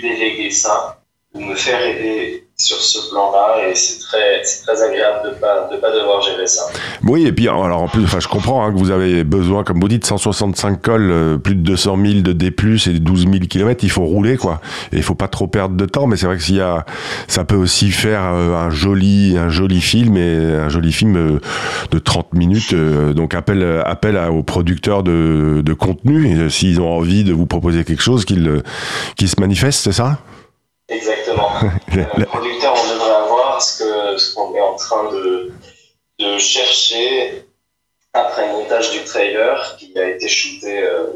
déléguer 0.00 0.50
ça, 0.50 1.02
ou 1.32 1.40
me 1.40 1.54
faire 1.54 1.80
aider 1.80 2.43
sur 2.74 3.02
ce 3.02 3.10
plan-là 3.10 3.68
et 3.68 3.74
c'est 3.74 3.98
très, 4.00 4.42
agréable 4.82 5.20
de 5.24 5.30
de 5.34 5.80
pas 5.80 5.90
devoir 5.92 6.20
gérer 6.22 6.46
ça. 6.46 6.62
Oui, 7.04 7.26
et 7.26 7.32
puis 7.32 7.48
alors 7.48 7.82
en 7.82 7.88
plus, 7.88 8.04
enfin, 8.04 8.20
je 8.20 8.28
comprends 8.28 8.64
hein, 8.64 8.72
que 8.72 8.78
vous 8.78 8.90
avez 8.90 9.24
besoin, 9.24 9.62
comme 9.64 9.80
vous 9.80 9.88
dites, 9.88 10.04
165 10.04 10.80
cols, 10.82 11.10
euh, 11.10 11.38
plus 11.38 11.54
de 11.54 11.60
200 11.60 11.96
000 12.04 12.20
de 12.20 12.32
D+, 12.32 12.46
et 12.46 12.98
12 12.98 13.20
000 13.22 13.34
km, 13.48 13.84
il 13.84 13.90
faut 13.90 14.04
rouler, 14.04 14.36
quoi. 14.36 14.60
Et 14.92 14.96
il 14.96 15.02
faut 15.02 15.14
pas 15.14 15.28
trop 15.28 15.46
perdre 15.46 15.76
de 15.76 15.84
temps, 15.86 16.06
mais 16.06 16.16
c'est 16.16 16.26
vrai 16.26 16.36
que 16.38 16.52
y 16.52 16.60
a, 16.60 16.84
ça 17.28 17.44
peut 17.44 17.56
aussi 17.56 17.90
faire 17.90 18.22
euh, 18.32 18.54
un 18.56 18.70
joli, 18.70 19.36
un 19.38 19.48
joli 19.48 19.80
film, 19.80 20.16
et 20.16 20.36
un 20.36 20.68
joli 20.68 20.92
film 20.92 21.16
euh, 21.16 21.40
de 21.90 21.98
30 21.98 22.34
minutes. 22.34 22.74
donc 22.74 23.34
appel, 23.34 23.82
appel 23.84 24.16
à- 24.16 24.30
aux 24.32 24.42
producteurs 24.42 25.02
de, 25.02 25.62
de 25.64 25.72
contenu, 25.74 26.50
s'ils 26.50 26.80
ont 26.80 26.90
envie 26.96 27.24
de 27.24 27.32
vous 27.32 27.46
proposer 27.46 27.84
quelque 27.84 28.02
chose, 28.02 28.24
qu'ils 28.24 28.62
qu'ils 29.16 29.28
se 29.28 29.40
manifestent, 29.40 29.82
c'est 29.84 29.92
ça? 29.92 30.18
Exactement. 30.88 31.50
Euh, 31.96 32.02
la- 32.16 32.26
producteur, 32.26 32.74
on 32.76 32.92
devrait 32.92 33.14
avoir 33.14 33.62
ce 33.62 34.34
qu'on 34.34 34.52
est 34.56 34.60
en 34.60 34.74
train 34.74 35.12
de, 35.12 35.52
de 36.18 36.38
chercher 36.38 37.44
après 38.12 38.48
le 38.48 38.52
montage 38.54 38.90
du 38.90 39.04
trailer 39.04 39.76
qui 39.78 39.96
a 39.96 40.08
été 40.08 40.26
shooté 40.26 40.82
euh, 40.82 41.06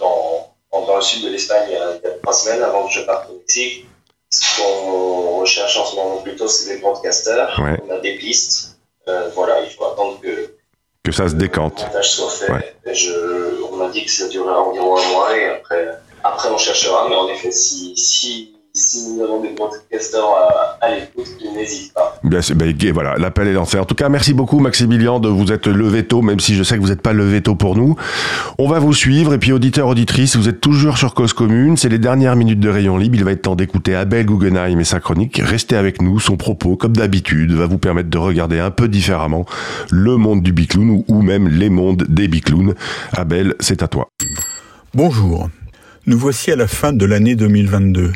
dans, 0.00 0.52
dans 0.72 0.96
le 0.96 1.00
sud 1.02 1.22
de 1.24 1.28
l'Espagne 1.28 1.66
il 1.68 1.74
y 1.74 1.76
a 1.76 1.92
trois 2.22 2.32
semaines 2.32 2.62
avant 2.64 2.88
que 2.88 2.92
je 2.92 3.02
parte 3.02 3.30
au 3.30 3.34
Mexique. 3.38 3.86
Ce 4.30 4.60
qu'on 4.60 5.38
recherche 5.38 5.76
en 5.76 5.84
ce 5.86 5.94
moment 5.94 6.16
plutôt, 6.22 6.48
c'est 6.48 6.74
des 6.74 6.80
broadcasters. 6.80 7.56
Ouais. 7.62 7.78
On 7.88 7.94
a 7.94 8.00
des 8.00 8.16
pistes. 8.16 8.76
Euh, 9.06 9.28
voilà, 9.32 9.60
il 9.60 9.70
faut 9.70 9.84
attendre 9.84 10.18
que 10.20 10.54
Que 11.04 11.12
ça 11.12 11.28
se 11.28 11.34
le 11.34 11.38
décante. 11.38 11.84
montage 11.84 12.10
soit 12.10 12.30
fait. 12.30 12.50
Ouais. 12.52 12.74
Et 12.86 12.94
je, 12.94 13.62
on 13.70 13.76
m'a 13.76 13.90
dit 13.90 14.04
que 14.04 14.10
ça 14.10 14.26
durera 14.26 14.60
environ 14.60 14.96
un 14.98 15.08
mois 15.10 15.36
et 15.36 15.46
après, 15.50 15.88
après 16.24 16.48
on 16.48 16.58
cherchera. 16.58 17.08
Mais 17.08 17.14
en 17.14 17.28
effet, 17.28 17.52
si, 17.52 17.96
si, 17.96 18.53
si 18.76 19.08
nous 19.08 19.22
avons 19.22 19.40
des 19.40 19.50
broadcasters 19.50 20.20
à, 20.20 20.84
à 20.84 20.90
l'écoute, 20.96 21.28
n'hésite 21.54 21.92
pas. 21.94 22.18
Bien, 22.24 22.42
c'est- 22.42 22.54
ben, 22.54 22.72
gay, 22.72 22.90
voilà, 22.90 23.14
l'appel 23.18 23.46
est 23.46 23.52
lancé. 23.52 23.78
En 23.78 23.84
tout 23.84 23.94
cas, 23.94 24.08
merci 24.08 24.34
beaucoup, 24.34 24.58
Maximilien, 24.58 25.20
de 25.20 25.28
vous 25.28 25.52
être 25.52 25.68
levé 25.70 26.04
tôt, 26.04 26.22
même 26.22 26.40
si 26.40 26.56
je 26.56 26.64
sais 26.64 26.74
que 26.74 26.80
vous 26.80 26.88
n'êtes 26.88 27.00
pas 27.00 27.12
levé 27.12 27.40
tôt 27.40 27.54
pour 27.54 27.76
nous. 27.76 27.94
On 28.58 28.68
va 28.68 28.80
vous 28.80 28.92
suivre, 28.92 29.32
et 29.32 29.38
puis 29.38 29.52
auditeurs, 29.52 29.86
auditrices, 29.86 30.34
vous 30.34 30.48
êtes 30.48 30.60
toujours 30.60 30.98
sur 30.98 31.14
Cause 31.14 31.32
Commune. 31.32 31.76
C'est 31.76 31.88
les 31.88 32.00
dernières 32.00 32.34
minutes 32.34 32.58
de 32.58 32.68
Rayon 32.68 32.96
Libre. 32.96 33.14
Il 33.16 33.24
va 33.24 33.30
être 33.30 33.42
temps 33.42 33.54
d'écouter 33.54 33.94
Abel 33.94 34.26
Guggenheim 34.26 34.80
et 34.80 34.84
sa 34.84 34.98
chronique. 34.98 35.40
Restez 35.44 35.76
avec 35.76 36.02
nous. 36.02 36.18
Son 36.18 36.36
propos, 36.36 36.76
comme 36.76 36.96
d'habitude, 36.96 37.52
va 37.52 37.66
vous 37.66 37.78
permettre 37.78 38.10
de 38.10 38.18
regarder 38.18 38.58
un 38.58 38.72
peu 38.72 38.88
différemment 38.88 39.46
le 39.92 40.16
monde 40.16 40.42
du 40.42 40.52
bicloun 40.52 40.90
ou, 40.90 41.04
ou 41.06 41.22
même 41.22 41.46
les 41.46 41.70
mondes 41.70 42.06
des 42.08 42.26
biclowns. 42.26 42.74
Abel, 43.12 43.54
c'est 43.60 43.84
à 43.84 43.88
toi. 43.88 44.08
Bonjour. 44.94 45.48
Nous 46.06 46.18
voici 46.18 46.50
à 46.50 46.56
la 46.56 46.66
fin 46.66 46.92
de 46.92 47.06
l'année 47.06 47.34
2022. 47.36 48.12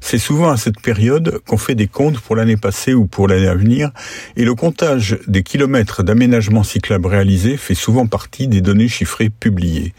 C'est 0.00 0.18
souvent 0.18 0.50
à 0.50 0.56
cette 0.56 0.80
période 0.80 1.40
qu'on 1.46 1.58
fait 1.58 1.74
des 1.74 1.86
comptes 1.86 2.20
pour 2.20 2.34
l'année 2.34 2.56
passée 2.56 2.94
ou 2.94 3.06
pour 3.06 3.28
l'année 3.28 3.48
à 3.48 3.54
venir, 3.54 3.90
et 4.36 4.44
le 4.44 4.54
comptage 4.54 5.18
des 5.26 5.42
kilomètres 5.42 6.02
d'aménagement 6.02 6.62
cyclable 6.62 7.06
réalisés 7.06 7.56
fait 7.56 7.74
souvent 7.74 8.06
partie 8.06 8.48
des 8.48 8.60
données 8.60 8.88
chiffrées 8.88 9.30
publiées. 9.30 9.94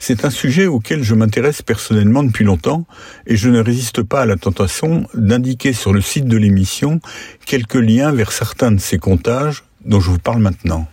C'est 0.00 0.24
un 0.24 0.30
sujet 0.30 0.66
auquel 0.66 1.02
je 1.02 1.14
m'intéresse 1.14 1.62
personnellement 1.62 2.22
depuis 2.22 2.44
longtemps, 2.44 2.84
et 3.26 3.36
je 3.36 3.48
ne 3.48 3.60
résiste 3.60 4.02
pas 4.02 4.22
à 4.22 4.26
la 4.26 4.36
tentation 4.36 5.06
d'indiquer 5.14 5.72
sur 5.72 5.92
le 5.92 6.00
site 6.00 6.26
de 6.26 6.36
l'émission 6.36 7.00
quelques 7.46 7.74
liens 7.74 8.12
vers 8.12 8.32
certains 8.32 8.72
de 8.72 8.80
ces 8.80 8.98
comptages 8.98 9.64
dont 9.84 10.00
je 10.00 10.10
vous 10.10 10.18
parle 10.18 10.40
maintenant. 10.40 10.88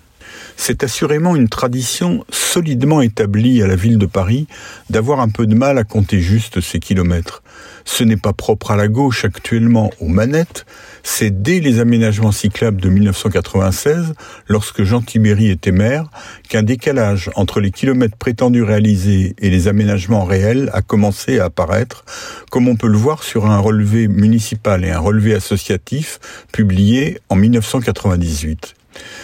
C'est 0.63 0.83
assurément 0.83 1.35
une 1.35 1.49
tradition 1.49 2.23
solidement 2.29 3.01
établie 3.01 3.63
à 3.63 3.67
la 3.67 3.75
ville 3.75 3.97
de 3.97 4.05
Paris 4.05 4.45
d'avoir 4.91 5.19
un 5.19 5.27
peu 5.27 5.47
de 5.47 5.55
mal 5.55 5.79
à 5.79 5.83
compter 5.83 6.19
juste 6.19 6.61
ces 6.61 6.79
kilomètres. 6.79 7.41
Ce 7.83 8.03
n'est 8.03 8.15
pas 8.15 8.31
propre 8.31 8.69
à 8.69 8.75
la 8.75 8.87
gauche 8.87 9.25
actuellement 9.25 9.89
aux 9.99 10.07
manettes, 10.07 10.67
c'est 11.01 11.41
dès 11.41 11.61
les 11.61 11.79
aménagements 11.79 12.31
cyclables 12.31 12.79
de 12.79 12.89
1996, 12.89 14.13
lorsque 14.47 14.83
Jean 14.83 15.01
Tibéry 15.01 15.49
était 15.49 15.71
maire, 15.71 16.11
qu'un 16.47 16.61
décalage 16.61 17.31
entre 17.33 17.59
les 17.59 17.71
kilomètres 17.71 18.15
prétendus 18.15 18.61
réalisés 18.61 19.35
et 19.39 19.49
les 19.49 19.67
aménagements 19.67 20.25
réels 20.25 20.69
a 20.73 20.83
commencé 20.83 21.39
à 21.39 21.45
apparaître, 21.45 22.05
comme 22.51 22.67
on 22.67 22.75
peut 22.75 22.87
le 22.87 22.99
voir 22.99 23.23
sur 23.23 23.47
un 23.47 23.57
relevé 23.57 24.07
municipal 24.07 24.85
et 24.85 24.91
un 24.91 24.99
relevé 24.99 25.33
associatif 25.33 26.19
publié 26.51 27.19
en 27.29 27.35
1998. 27.35 28.75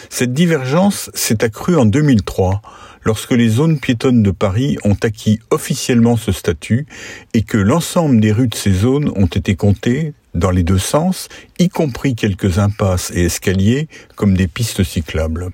Cette 0.09 0.33
divergence 0.33 1.09
s'est 1.13 1.43
accrue 1.43 1.75
en 1.75 1.85
2003, 1.85 2.61
lorsque 3.03 3.31
les 3.31 3.49
zones 3.49 3.79
piétonnes 3.79 4.23
de 4.23 4.31
Paris 4.31 4.77
ont 4.83 4.97
acquis 5.01 5.39
officiellement 5.49 6.17
ce 6.17 6.31
statut 6.31 6.85
et 7.33 7.43
que 7.43 7.57
l'ensemble 7.57 8.19
des 8.19 8.31
rues 8.31 8.47
de 8.47 8.55
ces 8.55 8.73
zones 8.73 9.11
ont 9.15 9.27
été 9.27 9.55
comptées 9.55 10.13
dans 10.33 10.51
les 10.51 10.63
deux 10.63 10.77
sens, 10.77 11.29
y 11.57 11.69
compris 11.69 12.15
quelques 12.15 12.59
impasses 12.59 13.11
et 13.15 13.25
escaliers 13.25 13.87
comme 14.15 14.35
des 14.35 14.47
pistes 14.47 14.83
cyclables. 14.83 15.49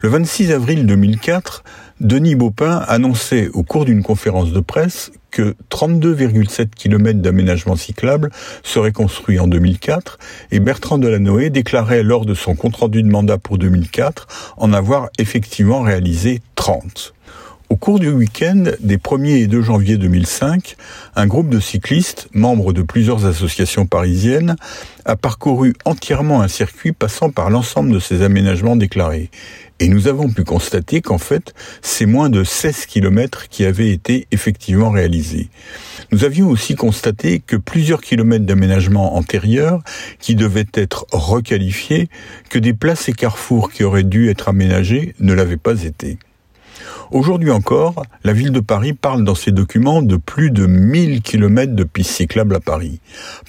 Le 0.00 0.08
26 0.08 0.52
avril 0.52 0.86
2004, 0.86 1.64
Denis 2.00 2.36
Baupin 2.36 2.84
annonçait 2.86 3.48
au 3.54 3.64
cours 3.64 3.84
d'une 3.84 4.04
conférence 4.04 4.52
de 4.52 4.60
presse 4.60 5.10
que 5.32 5.56
32,7 5.70 6.68
km 6.70 7.18
d'aménagement 7.18 7.74
cyclable 7.74 8.30
seraient 8.62 8.92
construits 8.92 9.40
en 9.40 9.48
2004 9.48 10.18
et 10.52 10.60
Bertrand 10.60 10.98
Delanoë 10.98 11.50
déclarait 11.50 12.04
lors 12.04 12.24
de 12.24 12.34
son 12.34 12.54
compte-rendu 12.54 13.02
de 13.02 13.08
mandat 13.08 13.38
pour 13.38 13.58
2004 13.58 14.54
en 14.58 14.72
avoir 14.72 15.08
effectivement 15.18 15.82
réalisé 15.82 16.40
30. 16.54 17.14
Au 17.68 17.76
cours 17.76 17.98
du 17.98 18.08
week-end 18.08 18.64
des 18.80 18.96
1er 18.96 19.42
et 19.42 19.46
2 19.46 19.60
janvier 19.60 19.98
2005, 19.98 20.76
un 21.16 21.26
groupe 21.26 21.50
de 21.50 21.60
cyclistes, 21.60 22.28
membres 22.32 22.72
de 22.72 22.80
plusieurs 22.80 23.26
associations 23.26 23.84
parisiennes, 23.84 24.56
a 25.04 25.16
parcouru 25.16 25.74
entièrement 25.84 26.40
un 26.40 26.48
circuit 26.48 26.92
passant 26.92 27.28
par 27.28 27.50
l'ensemble 27.50 27.92
de 27.92 27.98
ces 27.98 28.22
aménagements 28.22 28.76
déclarés. 28.76 29.30
Et 29.80 29.88
nous 29.88 30.08
avons 30.08 30.28
pu 30.28 30.42
constater 30.42 31.00
qu'en 31.00 31.18
fait, 31.18 31.54
c'est 31.82 32.06
moins 32.06 32.30
de 32.30 32.42
16 32.42 32.86
kilomètres 32.86 33.48
qui 33.48 33.64
avaient 33.64 33.90
été 33.90 34.26
effectivement 34.32 34.90
réalisés. 34.90 35.50
Nous 36.10 36.24
avions 36.24 36.48
aussi 36.48 36.74
constaté 36.74 37.38
que 37.38 37.54
plusieurs 37.54 38.00
kilomètres 38.00 38.44
d'aménagement 38.44 39.16
antérieurs, 39.16 39.82
qui 40.18 40.34
devaient 40.34 40.66
être 40.74 41.06
requalifiés, 41.12 42.08
que 42.50 42.58
des 42.58 42.72
places 42.72 43.08
et 43.08 43.12
carrefours 43.12 43.70
qui 43.70 43.84
auraient 43.84 44.02
dû 44.02 44.28
être 44.30 44.48
aménagés 44.48 45.14
ne 45.20 45.32
l'avaient 45.32 45.56
pas 45.56 45.84
été. 45.84 46.18
Aujourd'hui 47.10 47.50
encore, 47.50 48.04
la 48.24 48.32
ville 48.32 48.52
de 48.52 48.60
Paris 48.60 48.92
parle 48.92 49.24
dans 49.24 49.34
ses 49.34 49.52
documents 49.52 50.02
de 50.02 50.16
plus 50.16 50.50
de 50.50 50.66
1000 50.66 51.22
km 51.22 51.74
de 51.74 51.84
pistes 51.84 52.10
cyclables 52.10 52.54
à 52.54 52.60
Paris. 52.60 53.00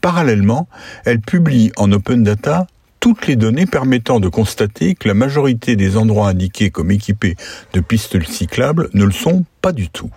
Parallèlement, 0.02 0.70
elle 1.06 1.20
publie 1.20 1.72
en 1.76 1.92
open 1.92 2.24
data 2.24 2.68
toutes 3.00 3.28
les 3.28 3.36
données 3.36 3.66
permettant 3.66 4.20
de 4.20 4.28
constater 4.28 4.96
que 4.96 5.08
la 5.08 5.14
majorité 5.14 5.76
des 5.76 5.98
endroits 5.98 6.30
indiqués 6.30 6.70
comme 6.70 6.92
équipés 6.92 7.36
de 7.74 7.80
pistes 7.80 8.22
cyclables 8.26 8.90
ne 8.94 9.06
le 9.06 9.12
sont 9.12 9.46
pas 9.62 9.72
du 9.72 9.90
tout. 9.90 10.12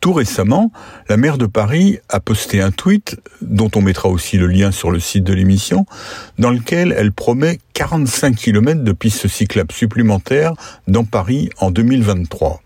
Tout 0.00 0.12
récemment, 0.12 0.72
la 1.08 1.16
maire 1.16 1.38
de 1.38 1.46
Paris 1.46 1.98
a 2.08 2.20
posté 2.20 2.60
un 2.60 2.70
tweet, 2.70 3.20
dont 3.42 3.70
on 3.74 3.82
mettra 3.82 4.08
aussi 4.08 4.38
le 4.38 4.46
lien 4.46 4.70
sur 4.70 4.90
le 4.90 5.00
site 5.00 5.24
de 5.24 5.32
l'émission, 5.32 5.86
dans 6.38 6.50
lequel 6.50 6.94
elle 6.96 7.12
promet 7.12 7.58
45 7.74 8.36
km 8.36 8.82
de 8.84 8.92
pistes 8.92 9.28
cyclables 9.28 9.72
supplémentaires 9.72 10.52
dans 10.86 11.04
Paris 11.04 11.50
en 11.58 11.70
2023. 11.70 12.62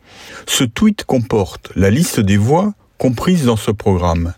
Ce 0.47 0.65
tweet 0.65 1.05
comporte 1.05 1.73
la 1.77 1.91
liste 1.91 2.21
des 2.21 2.37
voies 2.37 2.75
comprises 2.99 3.47
dans 3.47 3.57
ce 3.57 3.71
programme. 3.71 4.35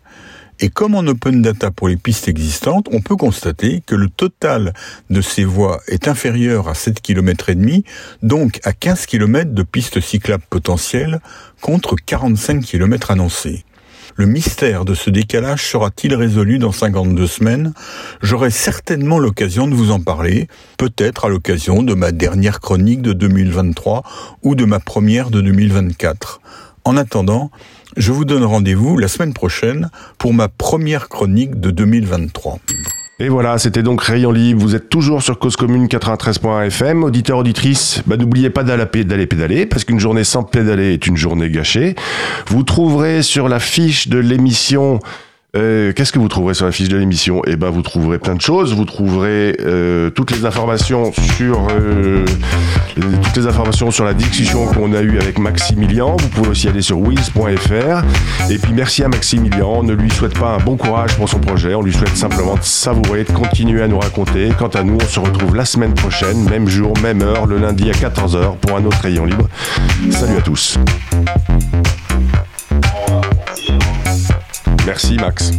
Et 0.65 0.69
comme 0.69 0.95
en 0.95 1.05
open 1.09 1.43
data 1.43 1.73
pour 1.73 1.89
les 1.89 1.97
pistes 1.97 2.29
existantes, 2.29 2.87
on 2.93 3.01
peut 3.01 3.17
constater 3.17 3.83
que 3.85 3.97
le 3.97 4.09
total 4.09 4.75
de 5.11 5.21
ces 5.21 5.43
voies 5.43 5.81
est 5.89 6.07
inférieur 6.07 6.69
à 6.69 6.75
7 6.75 7.01
km 7.01 7.49
et 7.49 7.57
demi, 7.57 7.83
donc 8.23 8.61
à 8.63 8.73
15 8.73 9.07
km 9.07 9.51
de 9.51 9.63
pistes 9.65 10.01
cyclables 10.01 10.45
potentielles 10.49 11.21
contre 11.61 11.97
45 11.97 12.65
km 12.65 13.11
annoncés. 13.11 13.65
Le 14.15 14.27
mystère 14.27 14.85
de 14.85 14.95
ce 14.95 15.11
décalage 15.11 15.67
sera-t-il 15.67 16.15
résolu 16.15 16.61
dans 16.61 16.71
52 16.71 17.27
semaines? 17.27 17.73
J'aurai 18.23 18.51
certainement 18.51 19.19
l'occasion 19.19 19.67
de 19.67 19.75
vous 19.75 19.91
en 19.91 20.01
parler, 20.01 20.47
peut-être 20.79 21.25
à 21.25 21.29
l'occasion 21.29 21.83
de 21.83 21.95
ma 21.95 22.13
dernière 22.13 22.61
chronique 22.61 23.03
de 23.03 23.15
2023 23.15 24.05
ou 24.45 24.55
de 24.55 24.65
ma 24.65 24.79
première 24.79 25.31
de 25.31 25.41
2024. 25.41 26.41
En 26.85 26.97
attendant, 26.97 27.51
je 27.97 28.13
vous 28.13 28.25
donne 28.25 28.45
rendez-vous 28.45 28.99
la 28.99 29.09
semaine 29.09 29.35
prochaine 29.35 29.91
pour 30.19 30.33
ma 30.33 30.49
première 30.49 31.09
chronique 31.09 31.61
de 31.61 31.71
2023. 31.71 32.59
Et 33.19 33.29
voilà, 33.29 33.59
c'était 33.59 33.83
donc 33.83 34.03
Rayon 34.03 34.33
Libre. 34.33 34.61
Vous 34.61 34.75
êtes 34.75 34.89
toujours 34.89 35.23
sur 35.23 35.39
Cause 35.39 35.57
Commune 35.57 35.87
93.1 35.87 36.67
FM. 36.67 37.05
Auditeur, 37.05 37.39
auditrice, 37.39 38.03
bah, 38.07 38.17
n'oubliez 38.17 38.51
pas 38.51 38.65
d'aller 38.65 38.87
pédaler, 39.27 39.67
parce 39.67 39.85
qu'une 39.85 40.01
journée 40.01 40.25
sans 40.25 40.43
pédaler 40.43 40.95
est 40.95 41.07
une 41.07 41.17
journée 41.17 41.51
gâchée. 41.51 41.95
Vous 42.49 42.65
trouverez 42.65 43.23
sur 43.23 43.49
la 43.49 43.61
fiche 43.61 44.09
de 44.09 44.19
l'émission 44.19 44.99
Euh, 45.55 45.93
Qu'est-ce 45.95 46.13
que 46.13 46.19
vous 46.19 46.29
trouverez 46.29 46.55
sur 46.55 46.65
la 46.65 46.73
fiche 46.73 46.89
de 46.89 46.97
l'émission? 46.97 47.43
Eh 47.47 47.57
ben, 47.57 47.69
vous 47.69 47.83
trouverez 47.83 48.19
plein 48.19 48.35
de 48.35 48.41
choses. 48.41 48.73
Vous 48.73 48.87
trouverez 48.87 49.55
euh, 49.61 50.09
toutes 50.09 50.31
les 50.31 50.47
informations 50.47 51.13
sur 51.37 51.69
euh, 51.71 52.25
toutes 52.95 53.37
les 53.37 53.47
informations 53.47 53.91
sur 53.91 54.07
la 54.07 54.15
discussion 54.15 54.65
qu'on 54.69 54.95
a 54.95 55.03
eue 55.03 55.19
avec 55.19 55.39
Maximilian. 55.39 56.17
Vous 56.17 56.29
pouvez 56.29 56.49
aussi 56.49 56.69
aller 56.69 56.81
sur 56.81 56.99
wiz.fr. 56.99 58.51
Et 58.51 58.57
puis 58.57 58.73
merci 58.73 59.05
à 59.05 59.09
Maximilian. 59.09 59.81
On 59.81 59.83
ne 59.83 59.93
lui 59.93 60.11
souhaite 60.11 60.39
pas 60.39 60.55
un 60.55 60.59
bon 60.59 60.79
courage 60.79 61.17
pour 61.17 61.29
son 61.29 61.39
projet. 61.39 61.75
On 61.75 61.83
lui 61.83 61.93
souhaite 61.93 62.17
simplement 62.17 62.55
de 62.55 62.63
savourer, 62.63 63.25
de 63.25 63.33
continuer 63.33 63.83
à 63.83 63.89
nous 63.89 63.99
raconter. 63.99 64.53
Quant 64.59 64.69
à 64.69 64.83
nous, 64.83 64.97
on 65.03 65.07
se 65.07 65.21
retrouve 65.21 65.55
la 65.55 65.67
semaine 65.67 65.93
prochaine, 65.93 66.49
même 66.49 66.67
jour, 66.67 66.95
même 67.03 67.21
heure, 67.21 67.45
le 67.45 67.59
lundi 67.59 67.91
à 67.91 67.93
14h 67.93 68.57
pour 68.57 68.75
un 68.75 68.85
autre 68.87 69.01
rayon 69.03 69.27
libre. 69.27 69.49
Salut 70.11 70.39
à 70.39 70.41
tous. 70.41 70.79
Merci 74.85 75.17
Max. 75.17 75.53